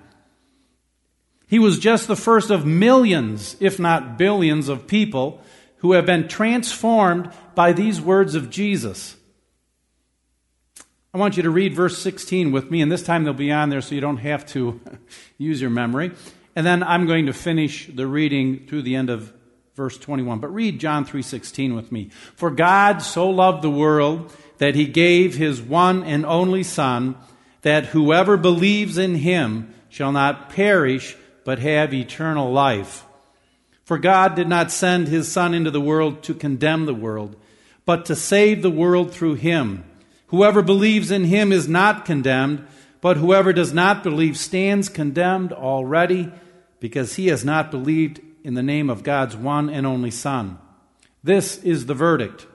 He 1.47 1.59
was 1.59 1.79
just 1.79 2.07
the 2.07 2.17
first 2.17 2.51
of 2.51 2.67
millions, 2.67 3.57
if 3.61 3.79
not 3.79 4.19
billions, 4.19 4.69
of 4.69 4.87
people 4.87 5.43
who 5.79 5.93
have 5.93 6.05
been 6.05 6.29
transformed 6.29 7.33
by 7.55 7.73
these 7.73 7.99
words 7.99 8.35
of 8.35 8.51
Jesus. 8.51 9.17
I 11.15 11.19
want 11.19 11.39
you 11.39 11.43
to 11.45 11.51
read 11.51 11.73
verse 11.73 11.97
16 11.97 12.53
with 12.53 12.71
me, 12.71 12.83
and 12.83 12.93
this 12.93 13.03
time 13.03 13.25
they'll 13.25 13.33
be 13.33 13.51
on 13.51 13.71
there 13.71 13.81
so 13.81 13.95
you 13.95 14.03
don't 14.03 14.19
have 14.19 14.45
to 14.49 14.79
use 15.39 15.63
your 15.63 15.71
memory. 15.71 16.13
And 16.59 16.67
then 16.67 16.83
I'm 16.83 17.07
going 17.07 17.27
to 17.27 17.33
finish 17.33 17.87
the 17.87 18.09
reading 18.09 18.67
through 18.67 18.83
the 18.83 18.97
end 18.97 19.11
of 19.11 19.33
verse 19.77 19.97
21. 19.97 20.41
But 20.41 20.53
read 20.53 20.81
John 20.81 21.05
3:16 21.05 21.77
with 21.77 21.93
me. 21.93 22.11
For 22.35 22.51
God 22.51 23.01
so 23.01 23.31
loved 23.31 23.63
the 23.63 23.71
world 23.71 24.33
that 24.59 24.75
he 24.75 24.87
gave 24.87 25.37
his 25.37 25.63
one 25.63 26.03
and 26.03 26.27
only 26.27 26.65
son 26.65 27.15
that 27.63 27.87
whoever 27.87 28.37
believes 28.37 28.99
in 28.99 29.15
him 29.15 29.73
shall 29.89 30.11
not 30.11 30.51
perish 30.51 31.17
but 31.45 31.61
have 31.61 31.95
eternal 31.95 32.51
life. 32.51 33.05
For 33.85 33.97
God 33.97 34.35
did 34.35 34.49
not 34.49 34.73
send 34.73 35.07
his 35.07 35.31
son 35.31 35.55
into 35.55 35.71
the 35.71 35.81
world 35.81 36.25
to 36.25 36.35
condemn 36.35 36.87
the 36.87 36.93
world, 36.93 37.37
but 37.85 38.05
to 38.07 38.17
save 38.17 38.63
the 38.63 38.69
world 38.69 39.13
through 39.13 39.35
him. 39.35 39.85
Whoever 40.27 40.63
believes 40.63 41.13
in 41.13 41.23
him 41.23 41.53
is 41.53 41.69
not 41.69 42.05
condemned, 42.05 42.67
but 43.01 43.17
whoever 43.17 43.53
does 43.53 43.73
not 43.73 44.03
believe 44.03 44.37
stands 44.37 44.89
condemned 44.89 45.53
already 45.53 46.33
because 46.81 47.17
he 47.17 47.29
has 47.29 47.45
not 47.45 47.71
believed 47.71 48.21
in 48.45 48.55
the 48.55 48.63
name 48.63 48.89
of 48.89 49.03
God's 49.03 49.37
one 49.37 49.69
and 49.69 49.87
only 49.87 50.11
Son. 50.11 50.59
This 51.23 51.63
is 51.65 51.87
the 51.87 51.95
verdict 51.95 52.47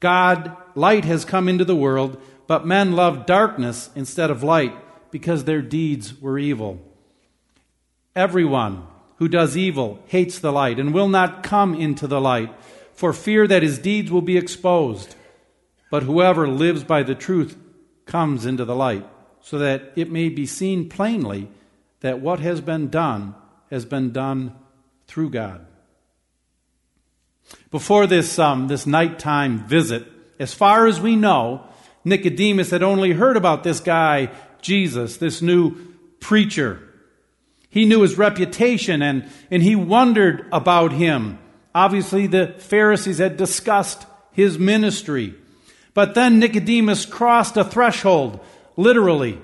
God, 0.00 0.56
light 0.74 1.04
has 1.04 1.24
come 1.24 1.48
into 1.48 1.64
the 1.64 1.76
world, 1.76 2.20
but 2.46 2.66
men 2.66 2.92
loved 2.92 3.26
darkness 3.26 3.90
instead 3.94 4.30
of 4.30 4.42
light 4.42 4.74
because 5.10 5.44
their 5.44 5.62
deeds 5.62 6.20
were 6.20 6.38
evil. 6.38 6.80
Everyone 8.14 8.86
who 9.16 9.28
does 9.28 9.56
evil 9.56 10.00
hates 10.06 10.38
the 10.38 10.52
light 10.52 10.78
and 10.78 10.94
will 10.94 11.08
not 11.08 11.42
come 11.42 11.74
into 11.74 12.06
the 12.06 12.20
light 12.20 12.52
for 12.94 13.12
fear 13.12 13.46
that 13.46 13.62
his 13.62 13.78
deeds 13.78 14.10
will 14.10 14.22
be 14.22 14.36
exposed. 14.36 15.14
But 15.90 16.02
whoever 16.02 16.48
lives 16.48 16.84
by 16.84 17.02
the 17.02 17.14
truth 17.14 17.56
comes 18.06 18.44
into 18.44 18.64
the 18.64 18.76
light, 18.76 19.06
so 19.40 19.58
that 19.58 19.92
it 19.96 20.10
may 20.10 20.28
be 20.28 20.46
seen 20.46 20.88
plainly 20.88 21.48
that 22.00 22.20
what 22.20 22.40
has 22.40 22.60
been 22.60 22.88
done 22.88 23.34
has 23.70 23.84
been 23.84 24.12
done 24.12 24.54
through 25.06 25.30
God. 25.30 25.66
Before 27.70 28.06
this, 28.06 28.38
um, 28.38 28.68
this 28.68 28.86
nighttime 28.86 29.66
visit, 29.66 30.06
as 30.38 30.54
far 30.54 30.86
as 30.86 31.00
we 31.00 31.16
know, 31.16 31.64
Nicodemus 32.04 32.70
had 32.70 32.82
only 32.82 33.12
heard 33.12 33.36
about 33.36 33.64
this 33.64 33.80
guy, 33.80 34.30
Jesus, 34.60 35.16
this 35.16 35.42
new 35.42 35.76
preacher. 36.20 36.82
He 37.70 37.84
knew 37.84 38.02
his 38.02 38.16
reputation 38.16 39.02
and, 39.02 39.28
and 39.50 39.62
he 39.62 39.76
wondered 39.76 40.46
about 40.52 40.92
him. 40.92 41.38
Obviously, 41.74 42.26
the 42.26 42.54
Pharisees 42.58 43.18
had 43.18 43.36
discussed 43.36 44.06
his 44.32 44.58
ministry. 44.58 45.34
But 45.94 46.14
then 46.14 46.38
Nicodemus 46.38 47.04
crossed 47.04 47.56
a 47.56 47.64
threshold, 47.64 48.40
literally, 48.76 49.38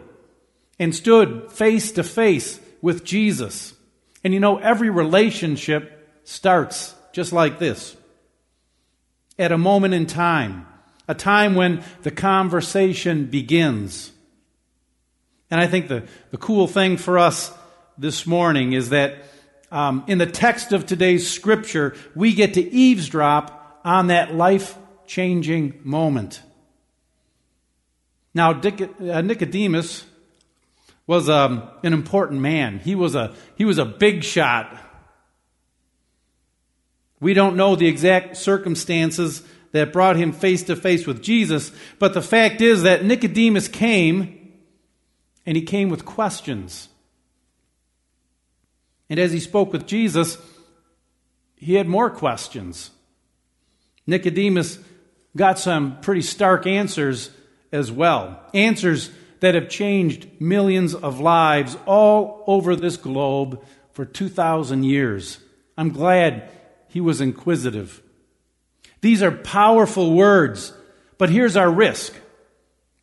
and 0.79 0.95
stood 0.95 1.53
face 1.53 1.93
to 1.93 2.03
face 2.03 2.61
with 2.81 3.05
Jesus. 3.05 3.74
And 4.25 4.33
you 4.33 4.41
know, 4.41 4.57
every 4.57 4.91
relationship 4.91 6.19
starts 6.25 6.95
just 7.13 7.33
like 7.33 7.59
this 7.59 7.97
at 9.39 9.53
a 9.53 9.59
moment 9.59 9.95
in 9.95 10.07
time, 10.07 10.67
a 11.07 11.15
time 11.15 11.55
when 11.55 11.85
the 12.03 12.11
conversation 12.11 13.27
begins. 13.27 14.11
And 15.51 15.61
I 15.61 15.67
think 15.67 15.89
the, 15.89 16.05
the 16.31 16.39
cool 16.39 16.67
thing 16.67 16.97
for 16.97 17.19
us 17.19 17.53
this 17.99 18.27
morning 18.27 18.73
is 18.73 18.89
that 18.91 19.25
um, 19.71 20.05
in 20.07 20.19
the 20.19 20.27
text 20.27 20.73
of 20.73 20.87
today's 20.87 21.31
scripture, 21.31 21.95
we 22.15 22.33
get 22.33 22.55
to 22.55 22.63
eavesdrop 22.63 23.81
on 23.85 24.07
that 24.07 24.35
life 24.35 24.77
changing 25.07 25.81
moment. 25.85 26.41
Now, 28.33 28.53
uh, 28.53 29.21
Nicodemus 29.21 30.05
was 31.07 31.29
um, 31.29 31.69
an 31.83 31.93
important 31.93 32.41
man. 32.41 32.79
He 32.79 32.95
was 32.95 33.15
a, 33.15 33.35
he 33.57 33.65
was 33.65 33.79
a 33.79 33.85
big 33.85 34.25
shot. 34.25 34.77
We 37.21 37.35
don't 37.35 37.57
know 37.57 37.77
the 37.77 37.89
exact 37.89 38.37
circumstances 38.37 39.43
that 39.73 39.93
brought 39.93 40.17
him 40.17 40.33
face 40.33 40.63
to 40.65 40.77
face 40.77 41.07
with 41.07 41.23
Jesus, 41.23 41.73
but 41.99 42.15
the 42.15 42.23
fact 42.23 42.61
is 42.61 42.83
that 42.83 43.05
Nicodemus 43.05 43.69
came 43.69 44.53
and 45.45 45.57
he 45.57 45.63
came 45.63 45.89
with 45.89 46.05
questions. 46.05 46.89
And 49.11 49.19
as 49.19 49.33
he 49.33 49.41
spoke 49.41 49.73
with 49.73 49.87
Jesus, 49.87 50.39
he 51.57 51.75
had 51.75 51.89
more 51.89 52.11
questions. 52.11 52.91
Nicodemus 54.07 54.79
got 55.37 55.59
some 55.59 56.01
pretty 56.01 56.23
stark 56.23 56.67
answers 56.67 57.31
as 57.73 57.91
well. 57.91 58.41
Answers 58.55 59.11
that 59.45 59.55
have 59.55 59.69
changed 59.69 60.27
millions 60.41 60.95
of 60.95 61.21
lives 61.21 61.77
all 61.85 62.43
over 62.47 62.75
this 62.75 62.97
globe 62.97 63.63
for 63.93 64.07
2,000 64.07 64.85
years. 64.85 65.39
I'm 65.77 65.91
glad 65.91 66.49
he 66.89 66.99
was 66.99 67.21
inquisitive. 67.21 68.03
These 69.03 69.23
are 69.23 69.31
powerful 69.31 70.15
words, 70.15 70.73
but 71.19 71.29
here's 71.29 71.59
our 71.59 71.71
risk. 71.71 72.15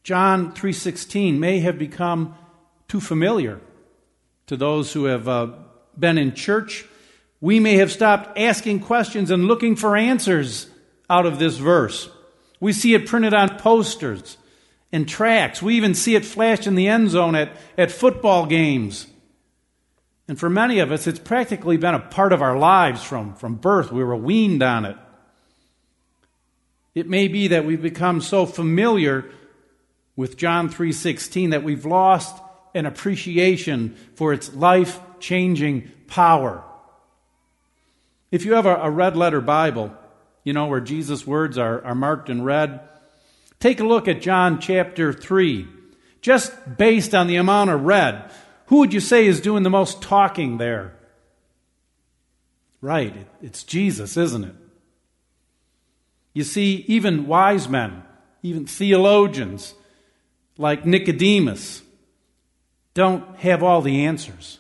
John 0.04 0.52
3:16 0.54 1.40
may 1.40 1.60
have 1.60 1.78
become 1.78 2.34
too 2.88 3.00
familiar 3.00 3.62
to 4.48 4.58
those 4.58 4.94
who 4.94 5.06
have 5.06 5.28
uh, 5.28 5.48
been 5.96 6.18
in 6.18 6.34
church. 6.34 6.86
We 7.40 7.60
may 7.60 7.76
have 7.76 7.92
stopped 7.92 8.36
asking 8.36 8.80
questions 8.80 9.30
and 9.30 9.46
looking 9.46 9.76
for 9.76 9.96
answers 9.96 10.72
out 11.08 11.28
of 11.28 11.38
this 11.38 11.58
verse. 11.58 12.10
We 12.60 12.74
see 12.74 12.96
it 12.96 13.06
printed 13.06 13.36
on 13.36 13.60
posters 13.60 14.38
and 14.92 15.08
tracks. 15.08 15.62
We 15.62 15.76
even 15.76 15.96
see 15.96 16.16
it 16.16 16.26
flash 16.26 16.68
in 16.68 16.76
the 16.76 16.88
end 16.88 17.10
zone 17.10 17.36
at, 17.36 17.52
at 17.78 17.92
football 17.92 18.46
games. 18.46 19.08
And 20.28 20.40
for 20.40 20.50
many 20.50 20.80
of 20.80 20.92
us, 20.92 21.08
it's 21.08 21.20
practically 21.20 21.78
been 21.78 21.96
a 21.96 22.00
part 22.00 22.34
of 22.34 22.42
our 22.42 22.58
lives 22.58 23.04
from, 23.04 23.34
from 23.36 23.56
birth. 23.56 23.92
We 23.92 24.04
were 24.04 24.16
weaned 24.16 24.64
on 24.64 24.86
it. 24.86 24.98
It 26.94 27.08
may 27.08 27.28
be 27.28 27.50
that 27.50 27.66
we've 27.66 27.82
become 27.82 28.22
so 28.22 28.46
familiar 28.46 29.26
with 30.16 30.38
John 30.38 30.70
3:16 30.70 31.52
that 31.52 31.64
we've 31.64 31.86
lost 31.86 32.42
an 32.76 32.86
appreciation 32.86 33.96
for 34.16 34.34
its 34.34 34.54
life-changing 34.54 35.90
power. 36.08 36.64
If 38.30 38.46
you 38.46 38.54
have 38.54 38.66
a, 38.66 38.76
a 38.76 38.90
red 38.90 39.16
letter 39.18 39.42
Bible, 39.42 39.94
you 40.44 40.54
know, 40.54 40.68
where 40.68 40.82
Jesus' 40.82 41.28
words 41.28 41.58
are, 41.58 41.84
are 41.84 41.96
marked 41.96 42.30
in 42.30 42.44
red, 42.44 42.82
take 43.62 43.80
a 43.80 43.86
look 43.86 44.10
at 44.10 44.21
John 44.21 44.60
chapter 44.60 45.13
3. 45.13 45.67
Just 46.19 46.78
based 46.78 47.15
on 47.15 47.28
the 47.28 47.38
amount 47.38 47.69
of 47.69 47.84
red, 47.84 48.30
who 48.65 48.80
would 48.80 48.93
you 48.93 49.00
say 49.00 49.26
is 49.26 49.39
doing 49.39 49.63
the 49.63 49.69
most 49.69 50.02
talking 50.02 50.58
there? 50.58 50.93
Right, 52.82 53.28
it's 53.41 53.63
Jesus, 53.63 54.17
isn't 54.17 54.43
it? 54.43 54.56
You 56.34 56.43
see, 56.43 56.86
even 56.88 57.28
wise 57.28 57.69
men, 57.69 58.04
even 58.43 58.65
theologians 58.65 59.74
like 60.58 60.86
Nicodemus, 60.86 61.82
don't 62.93 63.38
have 63.38 63.63
all 63.63 63.82
the 63.82 64.06
answers. 64.06 64.60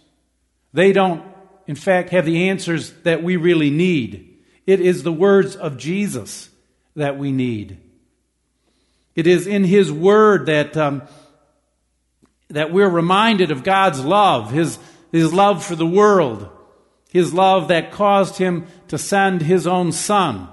They 0.73 0.91
don't, 0.91 1.23
in 1.67 1.75
fact, 1.75 2.09
have 2.09 2.25
the 2.25 2.49
answers 2.49 2.91
that 3.03 3.23
we 3.23 3.35
really 3.35 3.69
need. 3.69 4.39
It 4.65 4.79
is 4.79 5.03
the 5.03 5.11
words 5.11 5.55
of 5.55 5.77
Jesus 5.77 6.49
that 6.95 7.17
we 7.17 7.31
need. 7.31 7.77
It 9.15 9.27
is 9.27 9.47
in 9.47 9.63
His 9.63 9.91
Word 9.91 10.45
that 10.45 10.75
um, 10.77 11.03
that 12.51 12.71
we're 12.71 12.89
reminded 12.89 13.51
of 13.51 13.63
God's 13.63 14.03
love, 14.03 14.51
His, 14.51 14.77
His 15.11 15.33
love 15.33 15.65
for 15.65 15.75
the 15.75 15.85
world, 15.85 16.49
His 17.09 17.33
love 17.33 17.69
that 17.69 17.91
caused 17.91 18.37
Him 18.37 18.67
to 18.89 18.97
send 18.97 19.41
His 19.41 19.65
own 19.65 19.91
Son. 19.91 20.47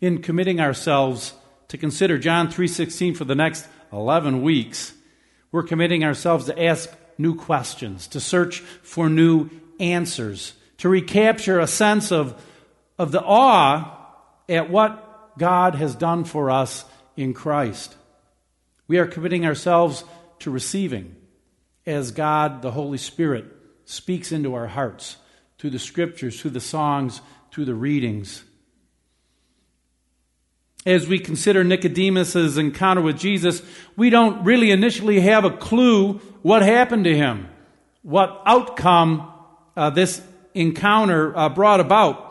In 0.00 0.22
committing 0.22 0.60
ourselves 0.60 1.34
to 1.68 1.78
consider 1.78 2.18
John 2.18 2.48
3.16 2.48 3.16
for 3.16 3.24
the 3.24 3.34
next 3.34 3.66
11 3.92 4.42
weeks, 4.42 4.92
we're 5.50 5.62
committing 5.62 6.04
ourselves 6.04 6.46
to 6.46 6.62
ask 6.62 6.90
new 7.18 7.34
questions, 7.34 8.06
to 8.08 8.20
search 8.20 8.60
for 8.60 9.08
new 9.08 9.48
answers, 9.80 10.52
to 10.78 10.88
recapture 10.88 11.58
a 11.58 11.66
sense 11.66 12.12
of, 12.12 12.40
of 12.98 13.10
the 13.10 13.22
awe 13.22 14.12
at 14.48 14.70
what 14.70 15.05
God 15.38 15.74
has 15.74 15.94
done 15.94 16.24
for 16.24 16.50
us 16.50 16.84
in 17.16 17.34
Christ. 17.34 17.94
We 18.88 18.98
are 18.98 19.06
committing 19.06 19.44
ourselves 19.44 20.04
to 20.40 20.50
receiving 20.50 21.16
as 21.86 22.10
God, 22.10 22.62
the 22.62 22.72
Holy 22.72 22.98
Spirit, 22.98 23.46
speaks 23.84 24.32
into 24.32 24.54
our 24.54 24.66
hearts 24.66 25.16
through 25.58 25.70
the 25.70 25.78
scriptures, 25.78 26.40
through 26.40 26.50
the 26.50 26.60
songs, 26.60 27.20
through 27.50 27.64
the 27.64 27.74
readings. 27.74 28.44
As 30.84 31.08
we 31.08 31.18
consider 31.18 31.64
Nicodemus's 31.64 32.58
encounter 32.58 33.00
with 33.00 33.18
Jesus, 33.18 33.62
we 33.96 34.10
don't 34.10 34.44
really 34.44 34.70
initially 34.70 35.20
have 35.20 35.44
a 35.44 35.50
clue 35.50 36.18
what 36.42 36.62
happened 36.62 37.04
to 37.04 37.16
him, 37.16 37.48
what 38.02 38.42
outcome 38.46 39.32
uh, 39.76 39.90
this 39.90 40.22
encounter 40.54 41.36
uh, 41.36 41.48
brought 41.48 41.80
about. 41.80 42.25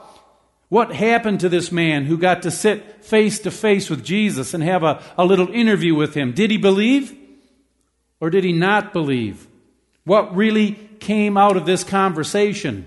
What 0.75 0.91
happened 0.91 1.39
to 1.39 1.47
this 1.47 1.71
man 1.71 2.03
who 2.03 2.17
got 2.17 2.41
to 2.41 2.51
sit 2.51 3.05
face 3.05 3.39
to 3.39 3.49
face 3.49 3.89
with 3.89 4.03
Jesus 4.03 4.53
and 4.53 4.61
have 4.61 4.83
a, 4.83 5.01
a 5.17 5.23
little 5.23 5.47
interview 5.47 5.95
with 5.95 6.13
him? 6.13 6.33
Did 6.33 6.51
he 6.51 6.57
believe 6.57 7.17
or 8.19 8.29
did 8.29 8.43
he 8.43 8.51
not 8.51 8.91
believe? 8.91 9.47
What 10.03 10.35
really 10.35 10.73
came 10.99 11.38
out 11.38 11.55
of 11.55 11.65
this 11.65 11.85
conversation? 11.85 12.85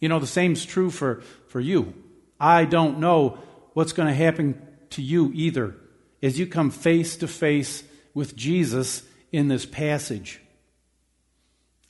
You 0.00 0.10
know, 0.10 0.18
the 0.18 0.26
same's 0.26 0.66
true 0.66 0.90
for, 0.90 1.22
for 1.46 1.60
you. 1.60 1.94
I 2.38 2.66
don't 2.66 2.98
know 2.98 3.38
what's 3.72 3.94
going 3.94 4.08
to 4.08 4.14
happen 4.14 4.60
to 4.90 5.00
you 5.00 5.32
either 5.34 5.76
as 6.22 6.38
you 6.38 6.46
come 6.46 6.70
face 6.70 7.16
to 7.16 7.26
face 7.26 7.84
with 8.12 8.36
Jesus 8.36 9.02
in 9.32 9.48
this 9.48 9.64
passage. 9.64 10.42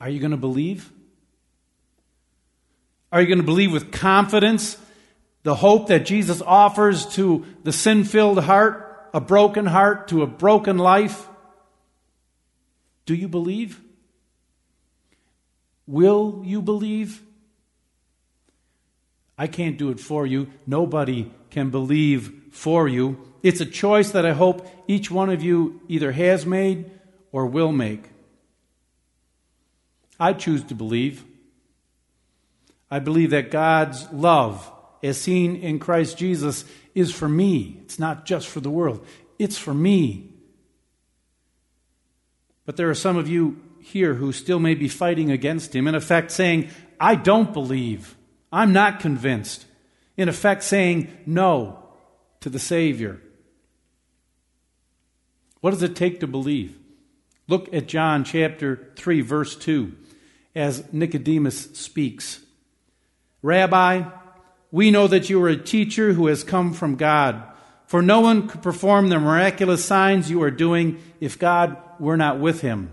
Are 0.01 0.09
you 0.09 0.21
going 0.21 0.31
to 0.31 0.37
believe? 0.37 0.93
Are 3.11 3.21
you 3.21 3.27
going 3.27 3.39
to 3.39 3.45
believe 3.45 3.73
with 3.73 3.91
confidence 3.91 4.77
the 5.43 5.55
hope 5.55 5.89
that 5.89 6.05
Jesus 6.05 6.43
offers 6.43 7.07
to 7.15 7.45
the 7.65 7.73
sin 7.73 8.05
filled 8.05 8.41
heart, 8.45 9.09
a 9.15 9.21
broken 9.21 9.67
heart, 9.67 10.09
to 10.09 10.23
a 10.23 10.27
broken 10.27 10.79
life? 10.79 11.27
Do 13.07 13.15
you 13.15 13.29
believe? 13.29 13.81
Will 15.87 16.43
you 16.45 16.61
believe? 16.61 17.23
I 19.39 19.47
can't 19.47 19.79
do 19.79 19.91
it 19.91 20.01
for 20.01 20.27
you. 20.27 20.49
Nobody 20.67 21.31
can 21.51 21.71
believe 21.71 22.33
for 22.51 22.89
you. 22.89 23.17
It's 23.43 23.61
a 23.61 23.67
choice 23.67 24.11
that 24.11 24.27
I 24.27 24.33
hope 24.33 24.67
each 24.87 25.11
one 25.11 25.31
of 25.31 25.43
you 25.43 25.81
either 25.89 26.13
has 26.13 26.45
made 26.45 26.91
or 27.33 27.47
will 27.47 27.73
make. 27.73 28.11
I 30.21 30.33
choose 30.33 30.65
to 30.65 30.75
believe. 30.75 31.25
I 32.91 32.99
believe 32.99 33.31
that 33.31 33.51
God's 33.51 34.11
love, 34.13 34.71
as 35.03 35.21
seen 35.21 35.57
in 35.57 35.79
Christ 35.79 36.19
Jesus, 36.19 36.65
is 36.95 37.13
for 37.13 37.29
me. 37.29 37.81
It's 37.83 37.99
not 37.99 38.25
just 38.25 38.49
for 38.49 38.61
the 38.61 38.71
world, 38.71 39.07
it's 39.39 39.59
for 39.59 39.75
me. 39.75 40.31
But 42.65 42.77
there 42.77 42.91
are 42.91 42.95
some 42.95 43.17
of 43.17 43.29
you 43.29 43.61
here 43.81 44.15
who 44.15 44.33
still 44.33 44.59
may 44.59 44.75
be 44.75 44.89
fighting 44.89 45.31
against 45.31 45.75
him, 45.75 45.87
in 45.87 45.95
effect 45.95 46.31
saying, 46.31 46.69
I 47.01 47.15
don't 47.15 47.53
believe. 47.53 48.17
I'm 48.53 48.73
not 48.73 49.01
convinced. 49.01 49.65
In 50.17 50.29
effect, 50.29 50.63
saying 50.63 51.17
no 51.27 51.83
to 52.41 52.51
the 52.51 52.59
Savior. 52.59 53.21
What 55.61 55.71
does 55.71 55.83
it 55.83 55.97
take 55.97 56.21
to 56.21 56.27
believe? 56.27 56.77
Look 57.47 57.73
at 57.73 57.89
John 57.89 58.25
chapter 58.25 58.93
3, 58.97 59.21
verse 59.23 59.57
2, 59.57 59.95
as 60.55 60.93
Nicodemus 60.93 61.71
speaks. 61.79 62.41
Rabbi, 63.43 64.03
we 64.71 64.91
know 64.91 65.07
that 65.07 65.31
you 65.31 65.43
are 65.43 65.49
a 65.49 65.57
teacher 65.57 66.13
who 66.13 66.27
has 66.27 66.45
come 66.45 66.73
from 66.73 66.97
God. 66.97 67.43
For 67.87 68.03
no 68.03 68.21
one 68.21 68.49
could 68.49 68.63
perform 68.63 69.09
the 69.09 69.19
miraculous 69.19 69.85
signs 69.85 70.31
you 70.31 70.43
are 70.43 70.51
doing 70.51 71.01
if 71.21 71.39
God 71.39 71.77
were 71.99 72.17
not 72.17 72.39
with 72.39 72.61
him. 72.61 72.93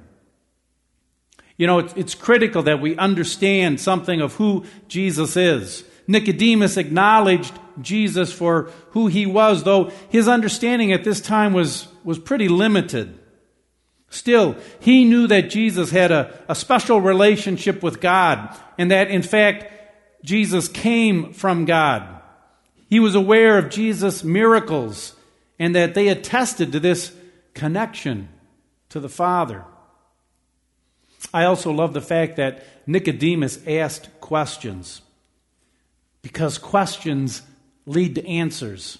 You 1.57 1.67
know, 1.67 1.79
it's, 1.79 2.15
critical 2.15 2.63
that 2.63 2.81
we 2.81 2.97
understand 2.97 3.79
something 3.79 4.21
of 4.21 4.35
who 4.35 4.65
Jesus 4.87 5.37
is. 5.37 5.83
Nicodemus 6.07 6.77
acknowledged 6.77 7.53
Jesus 7.81 8.31
for 8.31 8.71
who 8.91 9.07
he 9.07 9.25
was, 9.25 9.63
though 9.63 9.91
his 10.09 10.27
understanding 10.27 10.91
at 10.91 11.03
this 11.03 11.21
time 11.21 11.53
was, 11.53 11.87
was 12.03 12.19
pretty 12.19 12.47
limited. 12.47 13.17
Still, 14.09 14.55
he 14.79 15.03
knew 15.03 15.27
that 15.27 15.49
Jesus 15.49 15.91
had 15.91 16.11
a, 16.11 16.37
a 16.47 16.55
special 16.55 17.01
relationship 17.01 17.81
with 17.81 17.99
God, 17.99 18.55
and 18.77 18.91
that 18.91 19.09
in 19.09 19.21
fact, 19.21 19.71
Jesus 20.25 20.67
came 20.67 21.31
from 21.33 21.65
God. 21.65 22.07
He 22.89 22.99
was 22.99 23.15
aware 23.15 23.57
of 23.57 23.69
Jesus' 23.69 24.23
miracles, 24.23 25.15
and 25.57 25.75
that 25.75 25.93
they 25.93 26.07
attested 26.09 26.71
to 26.71 26.79
this 26.79 27.13
connection 27.53 28.29
to 28.89 28.99
the 28.99 29.09
Father. 29.09 29.63
I 31.33 31.45
also 31.45 31.71
love 31.71 31.93
the 31.93 32.01
fact 32.01 32.37
that 32.37 32.65
Nicodemus 32.87 33.65
asked 33.67 34.09
questions 34.19 35.01
because 36.21 36.57
questions 36.57 37.41
lead 37.85 38.15
to 38.15 38.27
answers. 38.27 38.97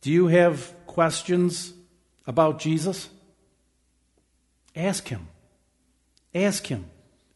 Do 0.00 0.10
you 0.10 0.28
have 0.28 0.74
questions 0.86 1.72
about 2.26 2.58
Jesus? 2.58 3.08
Ask 4.74 5.08
him. 5.08 5.28
Ask 6.34 6.66
him. 6.66 6.86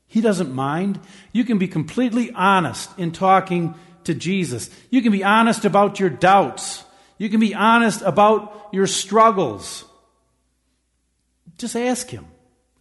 He 0.07 0.21
doesn't 0.21 0.55
mind. 0.55 1.01
You 1.33 1.45
can 1.45 1.59
be 1.59 1.69
completely 1.69 2.31
honest 2.33 2.91
in 2.99 3.13
talking 3.13 3.75
to 4.05 4.15
Jesus. 4.15 4.71
You 4.91 5.03
can 5.03 5.13
be 5.13 5.25
honest 5.25 5.65
about 5.65 5.99
your 5.99 6.11
doubts. 6.11 6.85
You 7.19 7.29
can 7.29 7.41
be 7.41 7.55
honest 7.55 8.03
about 8.03 8.69
your 8.73 8.87
struggles. 8.87 9.85
Just 11.59 11.77
ask 11.77 12.09
him. 12.09 12.27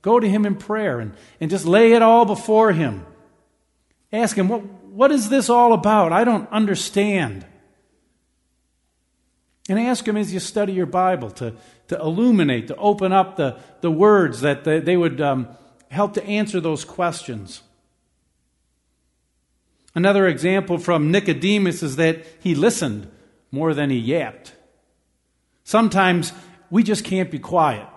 Go 0.06 0.20
to 0.20 0.30
Him 0.30 0.46
in 0.46 0.56
prayer 0.56 1.00
and, 1.00 1.16
and 1.42 1.50
just 1.50 1.66
lay 1.66 1.94
it 1.94 2.04
all 2.04 2.26
before 2.26 2.72
Him. 2.72 3.08
Ask 4.14 4.38
Him, 4.38 4.48
what, 4.48 4.64
what 4.64 5.12
is 5.12 5.30
this 5.30 5.50
all 5.50 5.74
about? 5.74 6.14
I 6.14 6.24
don't 6.24 6.48
understand. 6.52 7.44
And 9.68 9.80
ask 9.80 10.08
Him 10.08 10.16
as 10.16 10.32
you 10.32 10.40
study 10.40 10.74
your 10.74 10.86
Bible 10.86 11.32
to, 11.32 11.56
to 11.88 12.00
illuminate, 12.00 12.68
to 12.68 12.76
open 12.76 13.14
up 13.14 13.36
the, 13.36 13.58
the 13.82 13.90
words 13.90 14.42
that 14.42 14.64
they, 14.64 14.80
they 14.80 14.96
would 14.96 15.20
um, 15.22 15.48
help 15.90 16.14
to 16.14 16.24
answer 16.26 16.60
those 16.60 16.86
questions. 16.86 17.62
Another 19.94 20.28
example 20.28 20.78
from 20.78 21.10
Nicodemus 21.10 21.82
is 21.82 21.96
that 21.96 22.26
he 22.42 22.54
listened 22.54 23.10
more 23.52 23.74
than 23.74 23.90
he 23.90 23.98
yapped. 23.98 24.54
Sometimes 25.64 26.34
we 26.70 26.84
just 26.84 27.06
can't 27.06 27.32
be 27.32 27.40
quiet. 27.40 27.88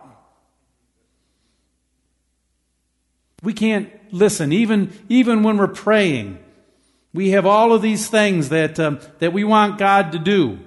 We 3.42 3.52
can't 3.52 3.90
listen, 4.12 4.52
even, 4.52 4.92
even 5.08 5.42
when 5.42 5.58
we're 5.58 5.68
praying. 5.68 6.38
We 7.12 7.30
have 7.30 7.46
all 7.46 7.72
of 7.72 7.82
these 7.82 8.08
things 8.08 8.48
that, 8.50 8.78
um, 8.78 9.00
that 9.18 9.32
we 9.32 9.44
want 9.44 9.78
God 9.78 10.12
to 10.12 10.18
do. 10.18 10.58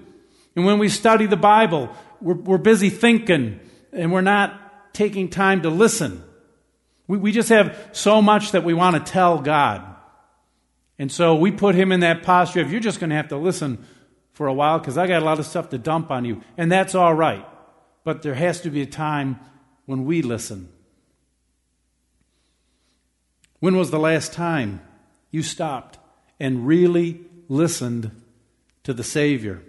And 0.55 0.65
when 0.65 0.79
we 0.79 0.89
study 0.89 1.25
the 1.25 1.37
Bible, 1.37 1.89
we're, 2.19 2.35
we're 2.35 2.57
busy 2.57 2.89
thinking 2.89 3.59
and 3.93 4.11
we're 4.11 4.21
not 4.21 4.93
taking 4.93 5.29
time 5.29 5.61
to 5.61 5.69
listen. 5.69 6.23
We, 7.11 7.17
we 7.17 7.31
just 7.33 7.49
have 7.49 7.77
so 7.91 8.21
much 8.21 8.53
that 8.53 8.63
we 8.63 8.73
want 8.73 8.95
to 8.95 9.11
tell 9.11 9.39
God. 9.39 9.83
And 10.97 11.11
so 11.11 11.35
we 11.35 11.51
put 11.51 11.75
him 11.75 11.91
in 11.91 11.99
that 11.99 12.23
posture 12.23 12.61
of, 12.61 12.71
you're 12.71 12.79
just 12.79 13.01
going 13.01 13.09
to 13.09 13.17
have 13.17 13.27
to 13.29 13.37
listen 13.37 13.85
for 14.31 14.47
a 14.47 14.53
while 14.53 14.79
because 14.79 14.97
I 14.97 15.07
got 15.07 15.21
a 15.21 15.25
lot 15.25 15.37
of 15.37 15.45
stuff 15.45 15.71
to 15.71 15.77
dump 15.77 16.09
on 16.09 16.23
you. 16.23 16.41
And 16.55 16.71
that's 16.71 16.95
all 16.95 17.13
right. 17.13 17.45
But 18.05 18.21
there 18.21 18.33
has 18.33 18.61
to 18.61 18.69
be 18.69 18.81
a 18.81 18.85
time 18.85 19.41
when 19.87 20.05
we 20.05 20.21
listen. 20.21 20.69
When 23.59 23.75
was 23.75 23.91
the 23.91 23.99
last 23.99 24.31
time 24.31 24.79
you 25.31 25.43
stopped 25.43 25.99
and 26.39 26.65
really 26.65 27.19
listened 27.49 28.11
to 28.83 28.93
the 28.93 29.03
Savior 29.03 29.61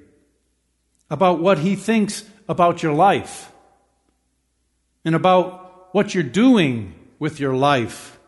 about 1.11 1.41
what 1.41 1.59
He 1.59 1.75
thinks 1.75 2.23
about 2.49 2.85
your 2.85 2.93
life 2.93 3.51
and 5.05 5.17
about 5.17 5.93
what 5.93 6.15
you're 6.15 6.23
doing 6.23 6.95
with 7.23 7.39
your 7.39 7.55
life? 7.55 8.19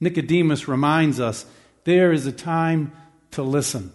Nicodemus 0.00 0.66
reminds 0.66 1.20
us 1.20 1.44
there 1.84 2.10
is 2.10 2.24
a 2.24 2.32
time 2.32 2.90
to 3.32 3.42
listen. 3.42 3.92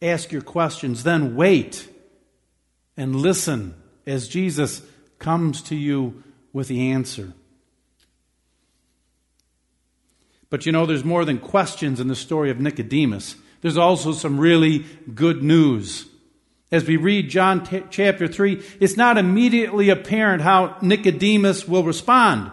Ask 0.00 0.30
your 0.30 0.42
questions, 0.42 1.02
then 1.02 1.34
wait 1.34 1.88
and 2.96 3.16
listen 3.16 3.74
as 4.06 4.28
Jesus 4.28 4.82
comes 5.18 5.62
to 5.62 5.74
you 5.74 6.22
with 6.52 6.68
the 6.68 6.92
answer. 6.92 7.32
But 10.48 10.64
you 10.64 10.70
know, 10.70 10.86
there's 10.86 11.04
more 11.04 11.24
than 11.24 11.40
questions 11.40 11.98
in 11.98 12.06
the 12.06 12.14
story 12.14 12.52
of 12.52 12.60
Nicodemus. 12.60 13.34
There's 13.62 13.76
also 13.76 14.12
some 14.12 14.38
really 14.38 14.86
good 15.12 15.42
news. 15.42 16.06
As 16.72 16.86
we 16.86 16.96
read 16.96 17.28
John 17.28 17.62
t- 17.64 17.82
chapter 17.90 18.26
3, 18.26 18.64
it's 18.80 18.96
not 18.96 19.18
immediately 19.18 19.90
apparent 19.90 20.42
how 20.42 20.78
Nicodemus 20.80 21.68
will 21.68 21.84
respond. 21.84 22.50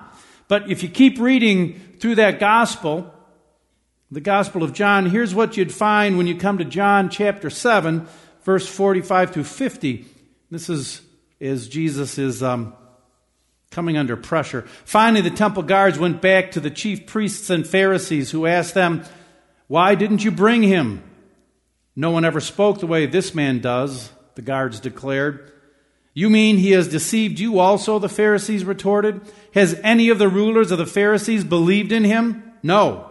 But 0.50 0.70
if 0.70 0.84
you 0.84 0.90
keep 0.90 1.18
reading 1.20 1.80
through 2.00 2.16
that 2.16 2.40
gospel, 2.40 3.14
the 4.12 4.20
Gospel 4.20 4.62
of 4.62 4.74
John, 4.74 5.10
here's 5.10 5.34
what 5.34 5.56
you'd 5.56 5.72
find 5.72 6.18
when 6.18 6.28
you 6.28 6.36
come 6.36 6.58
to 6.58 6.66
John 6.66 7.10
chapter 7.10 7.50
7, 7.50 8.08
verse 8.44 8.68
45 8.68 9.32
through 9.32 9.44
50. 9.46 10.06
This 10.52 10.70
is 10.70 11.02
as 11.40 11.70
Jesus 11.70 12.18
is 12.18 12.44
um, 12.44 12.74
coming 13.72 13.98
under 13.98 14.18
pressure. 14.18 14.64
Finally, 14.84 15.22
the 15.22 15.36
temple 15.36 15.64
guards 15.64 15.98
went 15.98 16.22
back 16.22 16.52
to 16.52 16.60
the 16.60 16.72
chief 16.72 17.06
priests 17.06 17.50
and 17.50 17.66
Pharisees 17.66 18.32
who 18.32 18.46
asked 18.46 18.74
them, 18.74 19.04
Why 19.68 19.96
didn't 19.96 20.26
you 20.26 20.32
bring 20.32 20.64
him? 20.64 21.04
No 21.96 22.12
one 22.12 22.26
ever 22.26 22.40
spoke 22.40 22.80
the 22.80 22.88
way 22.88 23.06
this 23.06 23.36
man 23.36 23.60
does, 23.60 24.12
the 24.36 24.42
guards 24.42 24.80
declared. 24.80 25.52
You 26.14 26.30
mean 26.30 26.58
he 26.58 26.72
has 26.72 26.88
deceived 26.88 27.40
you 27.40 27.60
also? 27.60 28.00
The 28.00 28.10
Pharisees 28.10 28.66
retorted. 28.66 29.22
Has 29.54 29.80
any 29.84 30.10
of 30.10 30.20
the 30.20 30.28
rulers 30.28 30.72
of 30.72 30.78
the 30.78 30.86
Pharisees 30.86 31.44
believed 31.44 31.92
in 31.92 32.04
him? 32.04 32.44
No. 32.64 33.10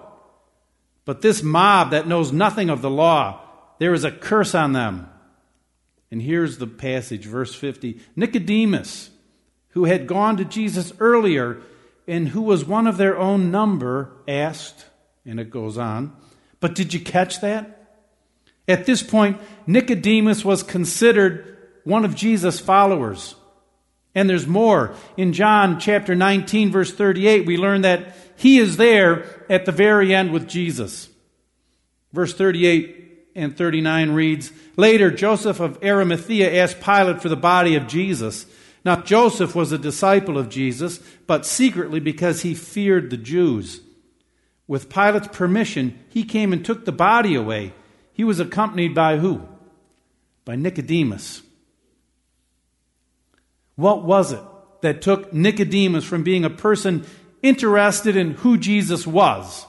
But 1.04 1.22
this 1.22 1.42
mob 1.42 1.90
that 1.92 2.06
knows 2.06 2.32
nothing 2.32 2.68
of 2.68 2.82
the 2.82 2.90
law, 2.90 3.40
there 3.78 3.94
is 3.94 4.04
a 4.04 4.10
curse 4.10 4.54
on 4.54 4.72
them. 4.72 5.08
And 6.10 6.20
here's 6.20 6.58
the 6.58 6.66
passage, 6.66 7.24
verse 7.24 7.54
50. 7.54 8.00
Nicodemus, 8.16 9.10
who 9.70 9.84
had 9.84 10.06
gone 10.06 10.36
to 10.36 10.44
Jesus 10.44 10.92
earlier 10.98 11.60
and 12.06 12.28
who 12.28 12.42
was 12.42 12.64
one 12.64 12.86
of 12.86 12.96
their 12.96 13.18
own 13.18 13.50
number, 13.50 14.10
asked, 14.26 14.86
and 15.24 15.38
it 15.38 15.50
goes 15.50 15.76
on, 15.76 16.16
but 16.60 16.74
did 16.74 16.94
you 16.94 17.00
catch 17.00 17.40
that? 17.40 17.77
At 18.68 18.84
this 18.84 19.02
point, 19.02 19.40
Nicodemus 19.66 20.44
was 20.44 20.62
considered 20.62 21.56
one 21.84 22.04
of 22.04 22.14
Jesus' 22.14 22.60
followers. 22.60 23.34
And 24.14 24.28
there's 24.28 24.46
more. 24.46 24.94
In 25.16 25.32
John 25.32 25.80
chapter 25.80 26.14
19, 26.14 26.70
verse 26.70 26.92
38, 26.92 27.46
we 27.46 27.56
learn 27.56 27.80
that 27.82 28.14
he 28.36 28.58
is 28.58 28.76
there 28.76 29.24
at 29.50 29.64
the 29.64 29.72
very 29.72 30.14
end 30.14 30.32
with 30.32 30.46
Jesus. 30.46 31.08
Verse 32.12 32.34
38 32.34 33.30
and 33.34 33.56
39 33.56 34.10
reads 34.10 34.52
Later, 34.76 35.10
Joseph 35.10 35.60
of 35.60 35.82
Arimathea 35.82 36.62
asked 36.62 36.80
Pilate 36.80 37.22
for 37.22 37.28
the 37.28 37.36
body 37.36 37.74
of 37.74 37.86
Jesus. 37.86 38.46
Now, 38.84 39.00
Joseph 39.00 39.54
was 39.54 39.72
a 39.72 39.78
disciple 39.78 40.38
of 40.38 40.48
Jesus, 40.48 40.98
but 41.26 41.46
secretly 41.46 42.00
because 42.00 42.42
he 42.42 42.54
feared 42.54 43.10
the 43.10 43.16
Jews. 43.16 43.80
with 44.66 44.90
Pilate's 44.90 45.28
permission, 45.28 45.98
he 46.10 46.24
came 46.24 46.52
and 46.52 46.62
took 46.62 46.84
the 46.84 46.92
body 46.92 47.34
away. 47.34 47.72
He 48.18 48.24
was 48.24 48.40
accompanied 48.40 48.96
by 48.96 49.16
who? 49.16 49.46
By 50.44 50.56
Nicodemus. 50.56 51.40
What 53.76 54.02
was 54.02 54.32
it 54.32 54.42
that 54.82 55.02
took 55.02 55.32
Nicodemus 55.32 56.04
from 56.04 56.24
being 56.24 56.44
a 56.44 56.50
person 56.50 57.06
interested 57.42 58.16
in 58.16 58.32
who 58.32 58.58
Jesus 58.58 59.06
was, 59.06 59.64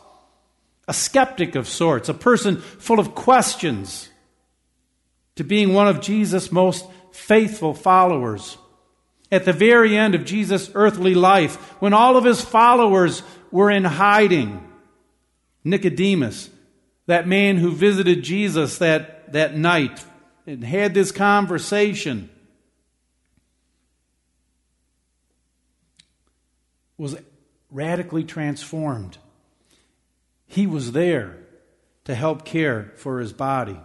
a 0.88 0.94
skeptic 0.96 1.54
of 1.54 1.68
sorts, 1.68 2.10
a 2.10 2.14
person 2.16 2.58
full 2.58 3.00
of 3.00 3.14
questions, 3.14 4.10
to 5.36 5.44
being 5.44 5.76
one 5.76 5.88
of 5.88 6.02
Jesus' 6.02 6.52
most 6.52 6.88
faithful 7.12 7.76
followers? 7.76 8.58
At 9.32 9.46
the 9.46 9.54
very 9.54 9.96
end 9.96 10.16
of 10.16 10.26
Jesus' 10.26 10.72
earthly 10.74 11.14
life, 11.14 11.58
when 11.80 11.94
all 11.94 12.18
of 12.18 12.26
his 12.26 12.42
followers 12.42 13.22
were 13.52 13.70
in 13.70 13.84
hiding, 13.84 14.68
Nicodemus, 15.64 16.50
that 17.10 17.28
man 17.28 17.58
who 17.58 17.72
visited 17.72 18.22
Jesus 18.22 18.78
that, 18.78 19.34
that 19.34 19.58
night 19.58 20.06
and 20.46 20.64
had 20.64 20.94
this 20.94 21.12
conversation, 21.12 22.30
was 27.00 27.18
radically 27.72 28.24
transformed. 28.24 29.18
He 30.46 30.68
was 30.68 30.92
there 30.92 31.38
to 32.06 32.14
help 32.14 32.46
care 32.46 32.94
for 32.96 33.20
his 33.20 33.34
body. 33.34 33.80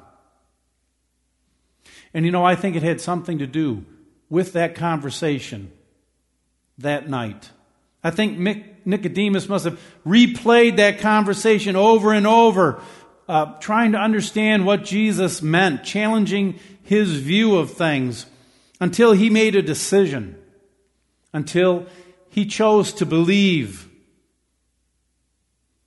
And 2.12 2.26
you 2.26 2.30
know, 2.30 2.44
I 2.44 2.56
think 2.56 2.76
it 2.76 2.82
had 2.82 3.00
something 3.00 3.38
to 3.38 3.46
do 3.46 3.86
with 4.28 4.52
that 4.52 4.74
conversation 4.74 5.72
that 6.76 7.08
night. 7.08 7.52
I 8.02 8.10
think 8.10 8.38
Nicodemus 8.84 9.48
must 9.48 9.64
have 9.64 9.80
replayed 10.06 10.76
that 10.76 10.98
conversation 10.98 11.74
over 11.74 12.12
and 12.12 12.26
over, 12.26 12.82
uh, 13.28 13.46
trying 13.58 13.92
to 13.92 13.98
understand 13.98 14.66
what 14.66 14.84
Jesus 14.84 15.42
meant, 15.42 15.84
challenging 15.84 16.58
his 16.82 17.16
view 17.16 17.56
of 17.56 17.72
things 17.72 18.26
until 18.80 19.12
he 19.12 19.30
made 19.30 19.54
a 19.54 19.62
decision, 19.62 20.36
until 21.32 21.86
he 22.28 22.44
chose 22.44 22.92
to 22.94 23.06
believe. 23.06 23.88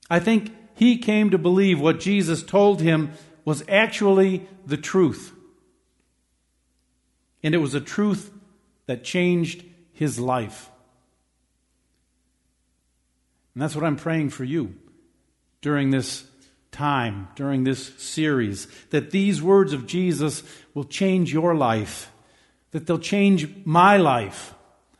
I 0.10 0.20
think 0.20 0.52
he 0.76 0.98
came 0.98 1.30
to 1.32 1.38
believe 1.38 1.80
what 1.80 2.00
Jesus 2.00 2.42
told 2.44 2.82
him 2.82 3.12
was 3.46 3.64
actually 3.68 4.48
the 4.66 4.78
truth. 4.78 5.34
And 7.44 7.54
it 7.54 7.60
was 7.60 7.76
a 7.76 7.82
truth 7.82 8.32
that 8.88 9.04
changed 9.04 9.64
his 9.94 10.20
life. 10.20 10.70
And 13.54 13.62
that's 13.62 13.76
what 13.76 13.86
I'm 13.86 13.96
praying 13.96 14.30
for 14.30 14.44
you 14.44 14.76
during 15.62 15.90
this 15.90 16.24
time, 16.78 17.28
during 17.36 17.64
this 17.64 17.88
series, 17.98 18.68
that 18.92 19.12
these 19.12 19.42
words 19.42 19.74
of 19.74 19.88
Jesus 19.88 20.44
will 20.74 20.84
change 20.84 21.34
your 21.34 21.56
life, 21.56 22.12
that 22.72 22.86
they'll 22.86 23.00
change 23.00 23.48
my 23.66 23.98
life. 23.98 24.54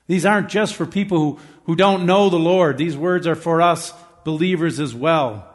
These 0.08 0.26
aren't 0.26 0.50
just 0.50 0.76
for 0.76 0.86
people 0.86 1.20
who, 1.20 1.40
who 1.66 1.76
don't 1.76 2.06
know 2.06 2.30
the 2.30 2.40
Lord, 2.40 2.78
these 2.78 2.98
words 2.98 3.28
are 3.28 3.36
for 3.36 3.62
us 3.62 3.94
believers 4.24 4.80
as 4.80 4.96
well. 4.96 5.48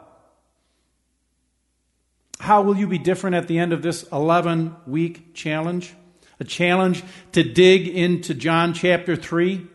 How 2.39 2.61
will 2.61 2.77
you 2.77 2.87
be 2.87 2.97
different 2.97 3.35
at 3.35 3.47
the 3.47 3.59
end 3.59 3.73
of 3.73 3.81
this 3.81 4.03
11 4.11 4.75
week 4.87 5.33
challenge? 5.33 5.93
A 6.39 6.43
challenge 6.43 7.03
to 7.33 7.43
dig 7.43 7.87
into 7.87 8.33
John 8.33 8.73
chapter 8.73 9.15
3 9.15 9.67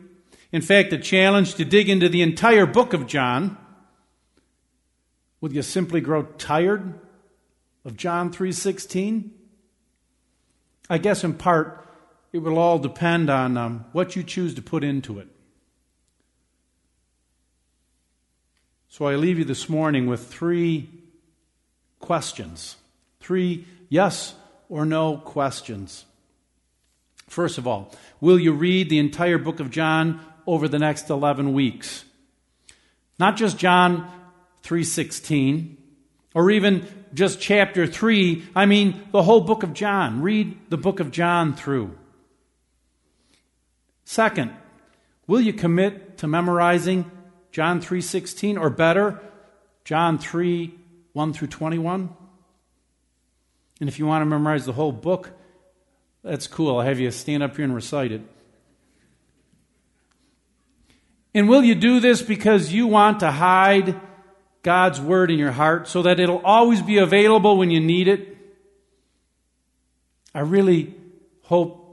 in 0.53 0.63
fact, 0.63 0.93
a 0.93 0.99
challenge 0.99 1.55
to 1.57 1.65
dig 1.65 1.89
into 1.89 2.09
the 2.09 2.23
entire 2.23 2.67
book 2.67 2.93
of 2.93 3.07
John. 3.07 3.57
Will 5.41 5.53
you 5.53 5.63
simply 5.63 6.01
grow 6.01 6.23
tired 6.23 6.99
of 7.85 7.97
John 7.97 8.33
3:16? 8.33 9.31
I 10.91 10.99
guess 10.99 11.23
in 11.25 11.35
part 11.35 11.87
it 12.33 12.39
will 12.39 12.59
all 12.59 12.79
depend 12.79 13.31
on 13.31 13.57
um, 13.57 13.85
what 13.93 14.17
you 14.17 14.23
choose 14.23 14.55
to 14.55 14.63
put 14.63 14.85
into 14.85 15.19
it. 15.19 15.29
So 18.89 19.07
I 19.07 19.17
leave 19.17 19.39
you 19.39 19.45
this 19.45 19.69
morning 19.69 20.07
with 20.07 20.27
three 20.27 20.89
questions. 22.01 22.77
Three 23.21 23.67
yes 23.89 24.35
or 24.69 24.85
no 24.85 25.19
questions. 25.19 26.05
First 27.29 27.59
of 27.59 27.67
all, 27.67 27.95
will 28.21 28.39
you 28.39 28.53
read 28.53 28.89
the 28.89 28.99
entire 28.99 29.39
book 29.39 29.61
of 29.61 29.71
John 29.71 30.21
over 30.49 30.67
the 30.67 30.79
next 30.79 31.11
11 31.11 31.53
weeks. 31.53 32.07
Not 33.19 33.37
just 33.37 33.59
John 33.59 34.11
3:16 34.63 35.77
or 36.35 36.51
even 36.51 36.87
just 37.15 37.41
chapter 37.41 37.87
3, 37.87 38.45
I 38.55 38.67
mean 38.67 39.03
the 39.13 39.23
whole 39.23 39.41
book 39.41 39.63
of 39.63 39.73
John. 39.73 40.23
Read 40.23 40.57
the 40.69 40.77
book 40.77 41.01
of 41.01 41.11
John 41.11 41.55
through. 41.55 41.97
Second, 44.05 44.53
will 45.27 45.41
you 45.41 45.53
commit 45.53 46.19
to 46.19 46.27
memorizing 46.27 47.11
John 47.51 47.81
3:16 47.81 48.59
or 48.59 48.71
better, 48.71 49.21
John 49.85 50.19
3 50.19 50.75
1 51.13 51.33
through 51.33 51.49
21? 51.49 52.11
And 53.81 53.89
if 53.89 53.99
you 53.99 54.07
want 54.07 54.23
to 54.23 54.27
memorize 54.27 54.67
the 54.67 54.73
whole 54.73 54.93
book, 54.93 55.31
that's 56.23 56.47
cool. 56.47 56.77
I'll 56.79 56.87
have 56.87 57.01
you 57.01 57.11
stand 57.11 57.43
up 57.43 57.57
here 57.57 57.65
and 57.65 57.75
recite 57.75 58.13
it. 58.13 58.23
And 61.35 61.49
will 61.49 61.63
you 61.63 61.75
do 61.75 62.01
this 62.01 62.23
because 62.23 62.73
you 62.73 62.87
want 62.87 63.21
to 63.21 63.31
hide 63.31 64.01
God's 64.63 65.01
word 65.01 65.31
in 65.31 65.39
your 65.39 65.53
heart 65.53 65.89
so 65.89 66.03
that 66.03 66.21
it'll 66.21 66.45
always 66.45 66.83
be 66.83 66.99
available 66.99 67.57
when 67.59 67.71
you 67.71 67.81
need 67.81 68.09
it? 68.09 68.37
I 70.35 70.41
really 70.41 70.95
hope 71.43 71.85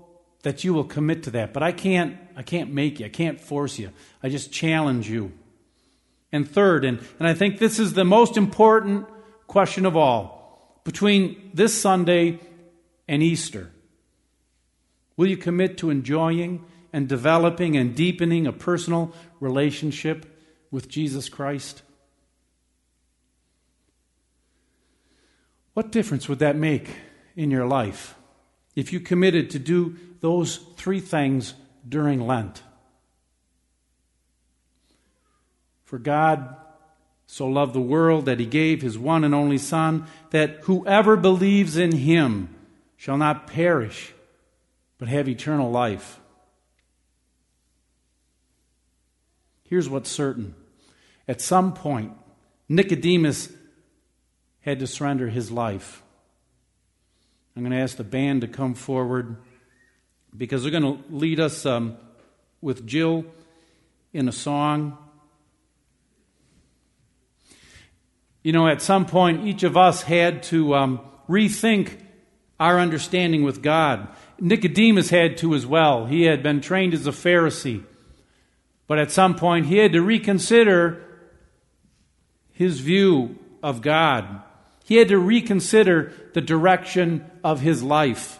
that 0.43 0.63
you 0.63 0.73
will 0.73 0.83
commit 0.83 1.23
to 1.23 1.31
that, 1.31 1.53
but 1.53 1.63
I 1.63 1.71
can't 1.71 2.17
I 2.35 2.43
can't 2.43 2.71
make 2.71 2.99
you. 2.99 3.05
I 3.05 3.09
can't 3.09 3.39
force 3.39 3.79
you. 3.79 3.91
I 4.21 4.29
just 4.29 4.51
challenge 4.51 5.09
you. 5.09 5.31
And 6.31 6.49
third, 6.49 6.83
and, 6.83 6.99
and 7.17 7.27
I 7.27 7.33
think 7.33 7.59
this 7.59 7.79
is 7.79 7.93
the 7.93 8.03
most 8.03 8.35
important 8.35 9.07
question 9.47 9.85
of 9.85 9.95
all, 9.95 10.81
between 10.83 11.51
this 11.53 11.79
Sunday 11.79 12.39
and 13.07 13.23
Easter. 13.23 13.71
Will 15.15 15.27
you 15.27 15.37
commit 15.37 15.77
to 15.77 15.89
enjoying 15.89 16.65
and 16.91 17.07
developing 17.07 17.77
and 17.77 17.95
deepening 17.95 18.47
a 18.47 18.51
personal 18.51 19.13
relationship 19.39 20.25
with 20.71 20.89
Jesus 20.89 21.29
Christ? 21.29 21.83
What 25.75 25.91
difference 25.91 26.29
would 26.29 26.39
that 26.39 26.55
make 26.55 26.89
in 27.35 27.51
your 27.51 27.67
life 27.67 28.15
if 28.77 28.93
you 28.93 29.01
committed 29.01 29.49
to 29.49 29.59
do 29.59 29.97
those 30.21 30.55
three 30.77 31.01
things 31.01 31.53
during 31.87 32.25
Lent? 32.25 32.63
For 35.83 35.99
God 35.99 36.55
so 37.27 37.45
loved 37.45 37.73
the 37.73 37.81
world 37.81 38.25
that 38.25 38.39
he 38.39 38.45
gave 38.45 38.81
his 38.81 38.97
one 38.97 39.25
and 39.25 39.35
only 39.35 39.57
Son, 39.57 40.07
that 40.29 40.61
whoever 40.61 41.17
believes 41.17 41.75
in 41.75 41.91
him 41.91 42.55
shall 42.95 43.17
not 43.17 43.45
perish, 43.45 44.13
but 44.97 45.09
have 45.09 45.27
eternal 45.27 45.69
life. 45.69 46.21
Here's 49.65 49.89
what's 49.89 50.09
certain 50.09 50.55
at 51.27 51.41
some 51.41 51.73
point, 51.73 52.13
Nicodemus 52.69 53.51
had 54.65 54.79
to 54.79 54.87
surrender 54.87 55.29
his 55.29 55.51
life. 55.51 56.01
I'm 57.55 57.61
going 57.61 57.71
to 57.71 57.77
ask 57.77 57.97
the 57.97 58.03
band 58.03 58.41
to 58.41 58.47
come 58.47 58.73
forward 58.73 59.37
because 60.35 60.63
they're 60.63 60.71
going 60.71 60.83
to 60.83 61.15
lead 61.15 61.39
us 61.39 61.67
um, 61.67 61.97
with 62.61 62.85
Jill 62.87 63.25
in 64.11 64.27
a 64.27 64.31
song. 64.31 64.97
You 68.41 68.53
know, 68.53 68.67
at 68.67 68.81
some 68.81 69.05
point, 69.05 69.45
each 69.45 69.61
of 69.61 69.77
us 69.77 70.01
had 70.01 70.41
to 70.43 70.73
um, 70.73 70.99
rethink 71.29 71.99
our 72.59 72.79
understanding 72.79 73.43
with 73.43 73.61
God. 73.61 74.07
Nicodemus 74.39 75.11
had 75.11 75.37
to 75.37 75.53
as 75.53 75.67
well. 75.67 76.07
He 76.07 76.23
had 76.23 76.41
been 76.41 76.59
trained 76.59 76.95
as 76.95 77.05
a 77.05 77.11
Pharisee. 77.11 77.83
But 78.87 78.97
at 78.97 79.11
some 79.11 79.35
point, 79.35 79.67
he 79.67 79.77
had 79.77 79.93
to 79.93 80.01
reconsider 80.01 81.03
his 82.51 82.79
view 82.79 83.37
of 83.61 83.83
God. 83.83 84.41
He 84.85 84.97
had 84.97 85.07
to 85.07 85.17
reconsider 85.17 86.13
the 86.33 86.41
direction 86.41 87.29
of 87.43 87.59
his 87.59 87.81
life. 87.81 88.39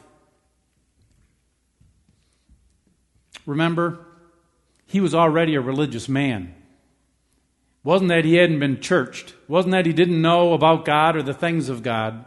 Remember, 3.48 4.06
he 4.86 5.02
was 5.02 5.16
already 5.16 5.56
a 5.56 5.62
religious 5.62 6.08
man. 6.08 6.54
Wasn't 7.84 8.10
that 8.10 8.26
he 8.26 8.36
hadn't 8.36 8.60
been 8.60 8.80
churched. 8.80 9.34
Wasn't 9.48 9.72
that 9.72 9.88
he 9.88 9.93
didn't 9.93 10.22
know 10.22 10.54
about 10.54 10.86
God 10.86 11.16
or 11.16 11.24
the 11.24 11.34
things 11.34 11.68
of 11.68 11.82
God. 11.82 12.24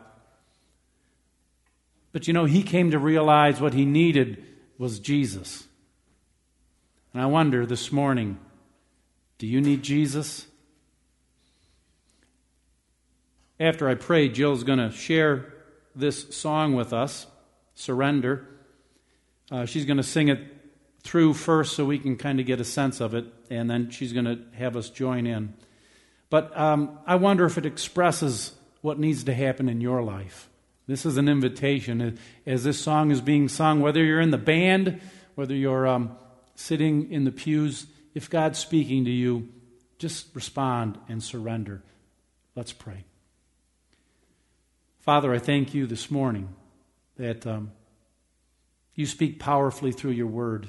But 2.10 2.26
you 2.26 2.32
know, 2.32 2.44
he 2.44 2.64
came 2.64 2.90
to 2.90 2.98
realize 2.98 3.60
what 3.60 3.74
he 3.74 3.84
needed 3.84 4.44
was 4.78 4.98
Jesus. 4.98 5.68
And 7.12 7.22
I 7.22 7.26
wonder 7.26 7.64
this 7.66 7.92
morning 7.92 8.38
do 9.38 9.46
you 9.46 9.60
need 9.60 9.84
Jesus? 9.84 10.46
After 13.60 13.88
I 13.88 13.94
pray, 13.94 14.28
Jill's 14.28 14.64
going 14.64 14.78
to 14.78 14.90
share 14.90 15.52
this 15.94 16.34
song 16.34 16.74
with 16.74 16.92
us, 16.92 17.26
Surrender. 17.74 18.46
Uh, 19.50 19.64
she's 19.64 19.84
going 19.84 19.96
to 19.96 20.02
sing 20.02 20.28
it 20.28 20.40
through 21.02 21.34
first 21.34 21.74
so 21.74 21.84
we 21.84 21.98
can 21.98 22.16
kind 22.16 22.40
of 22.40 22.46
get 22.46 22.60
a 22.60 22.64
sense 22.64 23.00
of 23.00 23.14
it, 23.14 23.24
and 23.50 23.68
then 23.70 23.90
she's 23.90 24.12
going 24.12 24.26
to 24.26 24.38
have 24.56 24.76
us 24.76 24.90
join 24.90 25.26
in. 25.26 25.54
But 26.30 26.56
um, 26.58 26.98
I 27.06 27.16
wonder 27.16 27.46
if 27.46 27.56
it 27.56 27.66
expresses 27.66 28.52
what 28.80 28.98
needs 28.98 29.24
to 29.24 29.34
happen 29.34 29.68
in 29.68 29.80
your 29.80 30.02
life. 30.02 30.48
This 30.86 31.04
is 31.04 31.16
an 31.16 31.28
invitation. 31.28 32.18
As 32.46 32.64
this 32.64 32.78
song 32.78 33.10
is 33.10 33.20
being 33.20 33.48
sung, 33.48 33.80
whether 33.80 34.02
you're 34.02 34.20
in 34.20 34.30
the 34.30 34.38
band, 34.38 35.00
whether 35.34 35.54
you're 35.54 35.86
um, 35.86 36.16
sitting 36.54 37.10
in 37.10 37.24
the 37.24 37.32
pews, 37.32 37.86
if 38.14 38.30
God's 38.30 38.58
speaking 38.58 39.04
to 39.04 39.10
you, 39.10 39.48
just 39.98 40.34
respond 40.34 40.98
and 41.08 41.22
surrender. 41.22 41.82
Let's 42.54 42.72
pray. 42.72 43.04
Father, 45.08 45.32
I 45.32 45.38
thank 45.38 45.72
you 45.72 45.86
this 45.86 46.10
morning 46.10 46.50
that 47.16 47.46
um, 47.46 47.72
you 48.94 49.06
speak 49.06 49.38
powerfully 49.38 49.90
through 49.90 50.10
your 50.10 50.26
word. 50.26 50.68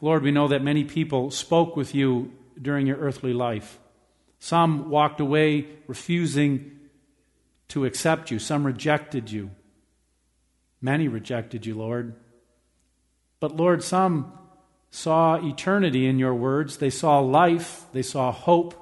Lord, 0.00 0.24
we 0.24 0.32
know 0.32 0.48
that 0.48 0.60
many 0.60 0.82
people 0.82 1.30
spoke 1.30 1.76
with 1.76 1.94
you 1.94 2.32
during 2.60 2.88
your 2.88 2.96
earthly 2.96 3.32
life. 3.32 3.78
Some 4.40 4.90
walked 4.90 5.20
away 5.20 5.68
refusing 5.86 6.80
to 7.68 7.84
accept 7.84 8.32
you, 8.32 8.40
some 8.40 8.66
rejected 8.66 9.30
you. 9.30 9.52
Many 10.80 11.06
rejected 11.06 11.64
you, 11.64 11.76
Lord. 11.76 12.16
But 13.38 13.56
Lord, 13.56 13.84
some 13.84 14.32
saw 14.90 15.36
eternity 15.36 16.08
in 16.08 16.18
your 16.18 16.34
words. 16.34 16.78
They 16.78 16.90
saw 16.90 17.20
life, 17.20 17.84
they 17.92 18.02
saw 18.02 18.32
hope. 18.32 18.79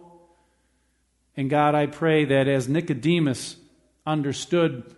And 1.38 1.48
God, 1.48 1.76
I 1.76 1.86
pray 1.86 2.24
that 2.24 2.48
as 2.48 2.68
Nicodemus 2.68 3.58
understood 4.04 4.92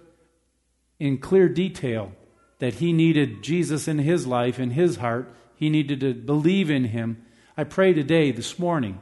in 0.99 1.19
clear 1.19 1.51
detail 1.51 2.13
that 2.61 2.77
he 2.77 2.95
needed 2.95 3.43
Jesus 3.43 3.87
in 3.87 3.99
his 3.99 4.27
life, 4.27 4.59
in 4.59 4.71
his 4.71 4.97
heart, 4.97 5.31
he 5.55 5.69
needed 5.69 6.01
to 6.01 6.15
believe 6.15 6.71
in 6.71 6.85
him. 6.87 7.23
I 7.59 7.65
pray 7.65 7.93
today, 7.93 8.33
this 8.33 8.59
morning, 8.59 9.01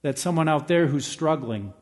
that 0.00 0.18
someone 0.18 0.48
out 0.48 0.68
there 0.68 0.86
who's 0.86 1.04
struggling 1.04 1.74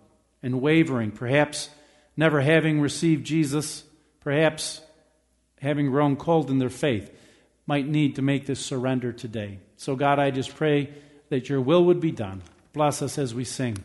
and 0.42 0.61
wavering, 0.61 1.12
perhaps 1.12 1.70
never 2.16 2.40
having 2.40 2.80
received 2.80 3.24
Jesus, 3.24 3.84
perhaps 4.18 4.80
having 5.61 5.92
grown 5.92 6.16
cold 6.16 6.51
in 6.51 6.59
their 6.59 6.68
faith, 6.68 7.09
might 7.68 7.86
need 7.86 8.16
to 8.16 8.22
make 8.22 8.46
this 8.46 8.59
surrender 8.59 9.12
today. 9.12 9.61
So, 9.76 9.94
God, 9.94 10.18
I 10.18 10.32
just 10.32 10.57
pray 10.57 10.92
that 11.28 11.49
your 11.49 11.61
will 11.61 11.84
would 11.84 12.01
be 12.01 12.11
done. 12.11 12.42
Bless 12.72 13.01
us 13.01 13.16
as 13.16 13.32
we 13.32 13.44
sing. 13.44 13.84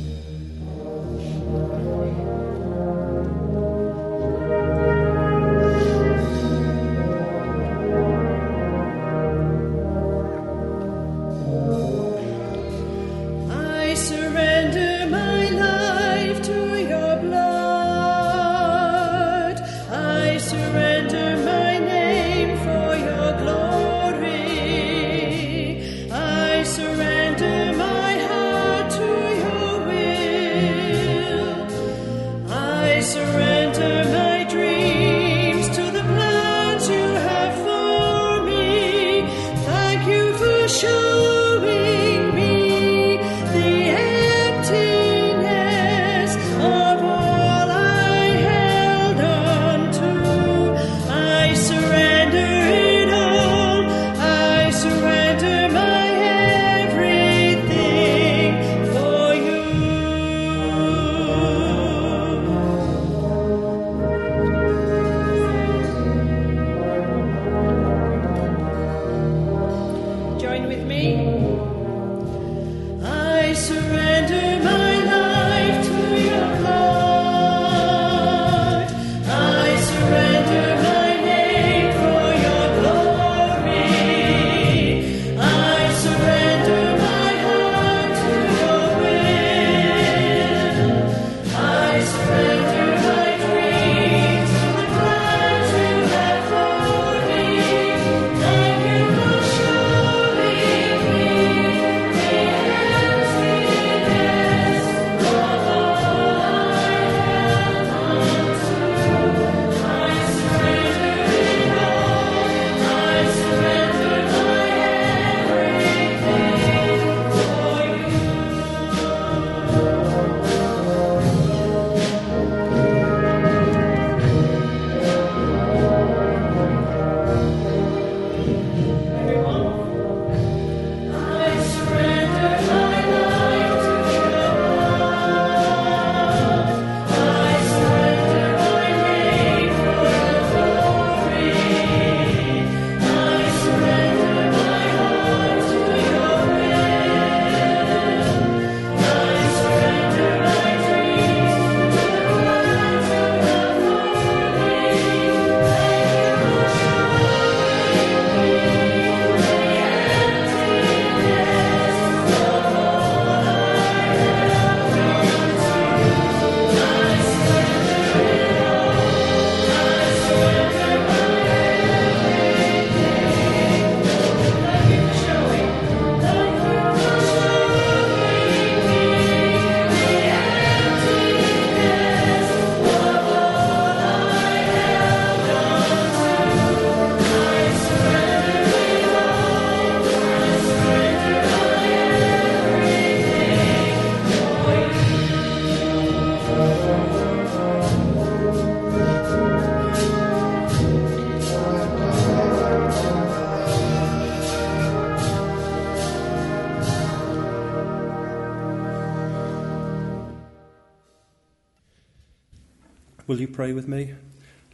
Will 213.31 213.39
you 213.39 213.47
pray 213.47 213.71
with 213.71 213.87
me? 213.87 214.13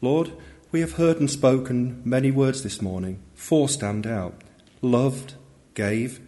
Lord, 0.02 0.32
we 0.72 0.82
have 0.82 0.94
heard 0.94 1.20
and 1.20 1.30
spoken 1.30 2.02
many 2.04 2.32
words 2.32 2.64
this 2.64 2.82
morning. 2.82 3.20
Four 3.36 3.70
stand 3.70 4.08
out 4.08 4.34
loved, 4.82 5.36
gave, 5.76 6.20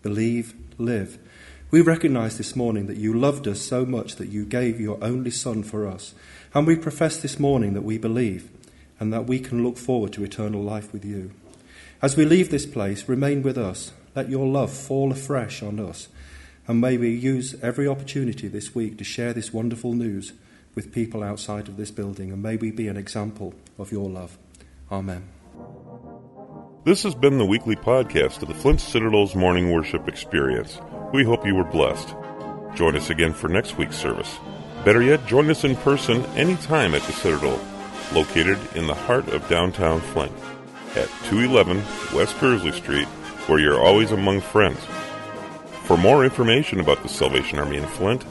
believe, 0.00 0.54
live. 0.78 1.18
We 1.70 1.82
recognize 1.82 2.38
this 2.38 2.56
morning 2.56 2.86
that 2.86 2.96
you 2.96 3.12
loved 3.12 3.46
us 3.46 3.60
so 3.60 3.84
much 3.84 4.16
that 4.16 4.30
you 4.30 4.46
gave 4.46 4.80
your 4.80 4.96
only 5.04 5.30
Son 5.30 5.62
for 5.62 5.86
us. 5.86 6.14
And 6.54 6.66
we 6.66 6.74
profess 6.74 7.18
this 7.18 7.38
morning 7.38 7.74
that 7.74 7.84
we 7.84 7.98
believe 7.98 8.50
and 8.98 9.12
that 9.12 9.26
we 9.26 9.38
can 9.38 9.62
look 9.62 9.76
forward 9.76 10.14
to 10.14 10.24
eternal 10.24 10.62
life 10.62 10.90
with 10.90 11.04
you. 11.04 11.32
As 12.00 12.16
we 12.16 12.24
leave 12.24 12.48
this 12.48 12.64
place, 12.64 13.06
remain 13.10 13.42
with 13.42 13.58
us. 13.58 13.92
Let 14.16 14.30
your 14.30 14.46
love 14.46 14.72
fall 14.72 15.12
afresh 15.12 15.62
on 15.62 15.78
us. 15.78 16.08
And 16.66 16.80
may 16.80 16.96
we 16.96 17.10
use 17.10 17.56
every 17.60 17.86
opportunity 17.86 18.48
this 18.48 18.74
week 18.74 18.96
to 18.96 19.04
share 19.04 19.34
this 19.34 19.52
wonderful 19.52 19.92
news 19.92 20.32
with 20.74 20.92
people 20.92 21.22
outside 21.22 21.68
of 21.68 21.76
this 21.76 21.90
building. 21.90 22.32
And 22.32 22.42
may 22.42 22.56
we 22.56 22.70
be 22.70 22.88
an 22.88 22.96
example 22.96 23.54
of 23.78 23.92
your 23.92 24.08
love. 24.08 24.38
Amen. 24.90 25.28
This 26.84 27.02
has 27.04 27.14
been 27.14 27.38
the 27.38 27.46
weekly 27.46 27.76
podcast 27.76 28.42
of 28.42 28.48
the 28.48 28.54
Flint 28.54 28.80
Citadel's 28.80 29.34
Morning 29.34 29.72
Worship 29.72 30.06
Experience. 30.06 30.78
We 31.12 31.24
hope 31.24 31.46
you 31.46 31.54
were 31.54 31.64
blessed. 31.64 32.14
Join 32.74 32.96
us 32.96 33.08
again 33.08 33.32
for 33.32 33.48
next 33.48 33.78
week's 33.78 33.96
service. 33.96 34.38
Better 34.84 35.00
yet, 35.00 35.26
join 35.26 35.48
us 35.48 35.64
in 35.64 35.76
person 35.76 36.24
anytime 36.36 36.94
at 36.94 37.02
the 37.02 37.12
Citadel, 37.12 37.58
located 38.12 38.58
in 38.74 38.86
the 38.86 38.94
heart 38.94 39.28
of 39.28 39.48
downtown 39.48 40.00
Flint, 40.00 40.32
at 40.94 41.08
211 41.30 41.78
West 42.14 42.36
Kearsley 42.36 42.74
Street, 42.74 43.06
where 43.46 43.58
you're 43.58 43.82
always 43.82 44.10
among 44.10 44.42
friends. 44.42 44.80
For 45.84 45.96
more 45.96 46.24
information 46.24 46.80
about 46.80 47.02
the 47.02 47.08
Salvation 47.08 47.58
Army 47.58 47.78
in 47.78 47.86
Flint 47.86 48.24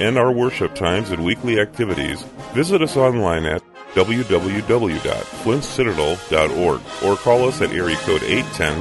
and 0.00 0.18
our 0.18 0.32
worship 0.32 0.74
times 0.74 1.10
and 1.10 1.24
weekly 1.24 1.60
activities, 1.60 2.22
visit 2.54 2.82
us 2.82 2.96
online 2.96 3.46
at 3.46 3.62
www.flintcitadel.org 3.94 6.80
or 7.04 7.16
call 7.16 7.48
us 7.48 7.60
at 7.60 7.72
area 7.72 7.96
code 7.96 8.22
810 8.22 8.74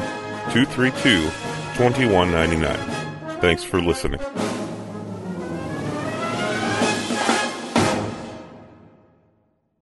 232 0.54 1.24
2199. 1.76 2.78
Thanks 3.42 3.64
for 3.64 3.82
listening. 3.82 4.20